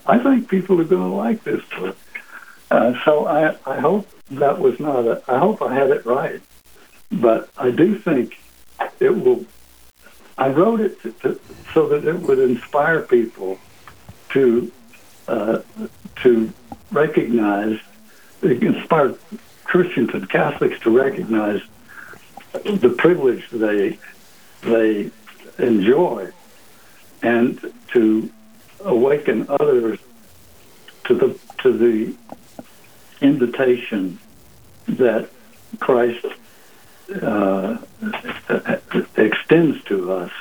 I 0.07 0.19
think 0.19 0.49
people 0.49 0.81
are 0.81 0.85
going 0.85 1.11
to 1.11 1.17
like 1.17 1.43
this 1.43 1.63
book. 1.77 1.97
Uh, 2.71 2.93
so 3.05 3.27
I 3.27 3.57
I 3.67 3.81
hope 3.81 4.09
that 4.31 4.59
was 4.59 4.79
not 4.79 5.07
a 5.07 5.23
I 5.27 5.39
hope 5.39 5.63
I 5.63 5.75
had 5.75 5.91
it 5.91 6.05
right, 6.05 6.41
but 7.11 7.49
I 7.57 7.71
do 7.71 7.99
think 7.99 8.39
it 9.01 9.11
will. 9.11 9.45
I 10.37 10.51
wrote 10.51 10.81
it 10.81 11.03
to, 11.03 11.13
to, 11.23 11.41
so 11.75 11.89
that 11.89 12.05
it 12.05 12.21
would 12.21 12.39
inspire 12.39 13.01
people 13.03 13.59
to 14.31 14.71
uh, 15.27 15.63
to 16.17 16.53
recognize, 16.91 17.81
inspire 18.43 19.15
Christians 19.65 20.11
and 20.13 20.29
Catholics 20.29 20.81
to 20.81 20.91
recognize 20.91 21.63
the 22.53 22.95
privilege 22.99 23.49
they 23.51 23.99
they 24.63 25.11
enjoy, 25.59 26.31
and 27.23 27.73
to 27.93 28.31
awaken 28.81 29.47
others 29.49 29.99
to 31.05 31.15
the 31.15 31.39
to 31.59 31.73
the 31.73 32.15
invitation 33.21 34.19
that 34.87 35.29
Christ 35.81 36.27
uh, 37.23 37.79
extends 39.17 39.83
to 39.85 40.13
us 40.13 40.33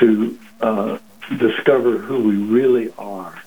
to 0.00 0.38
uh, 0.60 0.98
discover 1.38 1.98
who 1.98 2.28
we 2.28 2.36
really 2.36 2.92
are. 2.98 3.42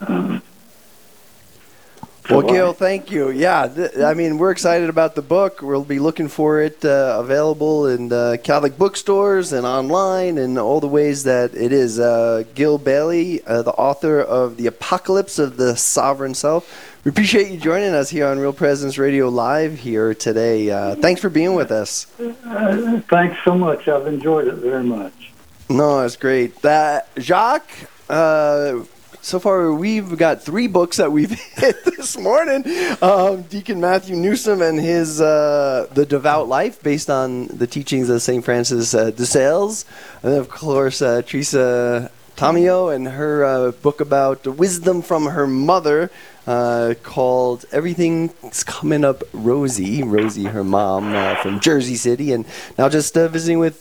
Uh, 0.00 0.40
well, 2.30 2.42
Gil, 2.42 2.72
thank 2.72 3.10
you. 3.10 3.30
Yeah, 3.30 3.68
th- 3.68 3.96
I 3.98 4.14
mean, 4.14 4.38
we're 4.38 4.50
excited 4.50 4.88
about 4.88 5.14
the 5.14 5.22
book. 5.22 5.60
We'll 5.60 5.84
be 5.84 5.98
looking 5.98 6.28
for 6.28 6.60
it 6.60 6.84
uh, 6.84 7.16
available 7.20 7.86
in 7.86 8.12
uh, 8.12 8.36
Catholic 8.42 8.78
bookstores 8.78 9.52
and 9.52 9.66
online 9.66 10.38
and 10.38 10.58
all 10.58 10.80
the 10.80 10.88
ways 10.88 11.24
that 11.24 11.54
it 11.54 11.72
is. 11.72 12.00
Uh, 12.00 12.44
Gil 12.54 12.78
Bailie, 12.78 13.44
uh, 13.44 13.62
the 13.62 13.72
author 13.72 14.20
of 14.20 14.56
The 14.56 14.66
Apocalypse 14.66 15.38
of 15.38 15.56
the 15.56 15.76
Sovereign 15.76 16.34
Self. 16.34 16.94
We 17.04 17.10
appreciate 17.10 17.50
you 17.50 17.58
joining 17.58 17.92
us 17.92 18.08
here 18.08 18.26
on 18.26 18.38
Real 18.38 18.54
Presence 18.54 18.96
Radio 18.96 19.28
Live 19.28 19.78
here 19.78 20.14
today. 20.14 20.70
Uh, 20.70 20.94
thanks 20.94 21.20
for 21.20 21.28
being 21.28 21.54
with 21.54 21.70
us. 21.70 22.06
Uh, 22.18 23.02
thanks 23.10 23.36
so 23.44 23.54
much. 23.54 23.86
I've 23.88 24.06
enjoyed 24.06 24.48
it 24.48 24.54
very 24.54 24.84
much. 24.84 25.32
No, 25.68 26.00
that's 26.00 26.16
great. 26.16 26.62
That 26.62 27.08
Jacques 27.18 27.70
so 29.24 29.40
far 29.40 29.72
we've 29.72 30.18
got 30.18 30.42
three 30.42 30.66
books 30.66 30.98
that 30.98 31.10
we've 31.10 31.30
hit 31.56 31.82
this 31.84 32.18
morning. 32.18 32.62
Um, 33.00 33.42
Deacon 33.42 33.80
Matthew 33.80 34.16
Newsome 34.16 34.60
and 34.60 34.78
his 34.78 35.18
uh, 35.18 35.88
The 35.94 36.04
Devout 36.04 36.46
Life, 36.46 36.82
based 36.82 37.08
on 37.08 37.46
the 37.46 37.66
teachings 37.66 38.10
of 38.10 38.20
St. 38.20 38.44
Francis 38.44 38.92
uh, 38.92 39.10
de 39.10 39.24
Sales. 39.24 39.86
And 40.22 40.34
then, 40.34 40.40
of 40.40 40.50
course, 40.50 41.00
uh, 41.00 41.22
Teresa 41.22 42.10
Tomeo 42.36 42.94
and 42.94 43.08
her 43.08 43.44
uh, 43.44 43.70
book 43.70 44.02
about 44.02 44.46
wisdom 44.46 45.00
from 45.00 45.26
her 45.26 45.46
mother. 45.46 46.10
Uh, 46.46 46.92
called 47.02 47.64
Everything's 47.72 48.62
Coming 48.64 49.02
Up 49.02 49.22
Rosie, 49.32 50.02
Rosie, 50.02 50.44
her 50.44 50.62
mom 50.62 51.14
uh, 51.14 51.36
from 51.36 51.58
Jersey 51.58 51.94
City, 51.94 52.32
and 52.34 52.44
now 52.76 52.90
just 52.90 53.14
visiting 53.14 53.58
with 53.58 53.80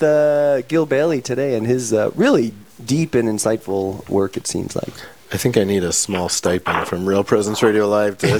Gil 0.69 0.86
Bailie 0.86 1.21
today 1.21 1.58
and 1.58 1.67
his 1.67 1.91
really 2.15 2.53
deep 2.86 3.15
and 3.15 3.27
insightful 3.27 4.08
work, 4.08 4.38
it 4.38 4.47
seems 4.47 4.77
like. 4.77 4.93
I 5.34 5.38
think 5.38 5.58
I 5.58 5.63
need 5.63 5.84
a 5.84 5.91
small 5.91 6.30
stipend 6.30 6.88
from 6.88 7.08
Real 7.08 7.24
Presence 7.24 7.63
Radio 7.63 7.88
Live 7.88 8.19
to 8.19 8.28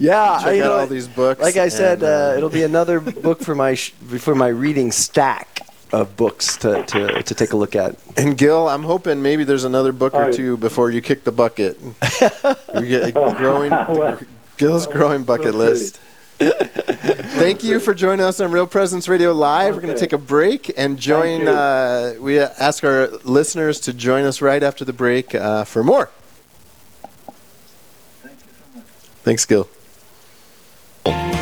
yeah, 0.00 0.40
check 0.40 0.48
I, 0.48 0.60
out 0.60 0.64
know, 0.64 0.72
all 0.72 0.86
these 0.88 1.06
books. 1.06 1.40
Like 1.40 1.56
I 1.56 1.68
said, 1.68 2.02
and, 2.02 2.32
uh, 2.32 2.34
it'll 2.36 2.50
be 2.50 2.64
another 2.64 2.98
book 2.98 3.40
for 3.40 3.54
my 3.54 3.74
sh- 3.74 3.90
for 3.90 4.34
my 4.34 4.48
reading 4.48 4.90
stack 4.90 5.60
of 5.92 6.16
books 6.16 6.56
to, 6.58 6.82
to, 6.82 7.22
to 7.22 7.34
take 7.34 7.52
a 7.52 7.56
look 7.56 7.76
at. 7.76 7.96
And 8.16 8.36
Gil, 8.36 8.68
I'm 8.68 8.82
hoping 8.82 9.22
maybe 9.22 9.44
there's 9.44 9.62
another 9.62 9.92
book 9.92 10.14
or 10.14 10.32
two 10.32 10.56
before 10.56 10.90
you 10.90 11.00
kick 11.00 11.22
the 11.22 11.32
bucket. 11.32 11.80
we 12.74 12.88
get 12.88 13.08
a 13.08 13.12
growing 13.12 13.72
Gil's 14.56 14.88
growing 14.88 15.22
bucket 15.22 15.54
list. 15.54 16.00
Thank 17.38 17.64
you 17.64 17.80
for 17.80 17.94
joining 17.94 18.24
us 18.24 18.38
on 18.38 18.52
Real 18.52 18.68
Presence 18.68 19.08
Radio 19.08 19.32
Live. 19.32 19.74
We're 19.74 19.80
going 19.80 19.94
to 19.94 19.98
take 19.98 20.12
a 20.12 20.18
break 20.18 20.72
and 20.78 20.96
join. 20.96 21.48
Uh, 21.48 22.14
we 22.20 22.38
ask 22.38 22.84
our 22.84 23.08
listeners 23.24 23.80
to 23.80 23.92
join 23.92 24.24
us 24.24 24.40
right 24.40 24.62
after 24.62 24.84
the 24.84 24.92
break 24.92 25.34
uh, 25.34 25.64
for 25.64 25.82
more. 25.82 26.10
Thanks, 29.24 29.44
Gil. 29.46 29.68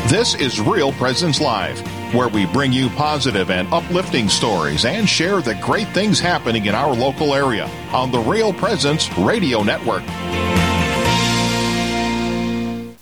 This 0.07 0.33
is 0.33 0.59
Real 0.59 0.91
Presence 0.93 1.39
Live, 1.39 1.79
where 2.15 2.29
we 2.29 2.47
bring 2.47 2.73
you 2.73 2.89
positive 2.89 3.51
and 3.51 3.71
uplifting 3.71 4.29
stories 4.29 4.83
and 4.83 5.07
share 5.07 5.41
the 5.41 5.53
great 5.55 5.89
things 5.89 6.19
happening 6.19 6.65
in 6.65 6.73
our 6.73 6.95
local 6.95 7.35
area 7.35 7.69
on 7.93 8.09
the 8.11 8.19
Real 8.19 8.51
Presence 8.51 9.15
Radio 9.17 9.61
Network. 9.61 10.03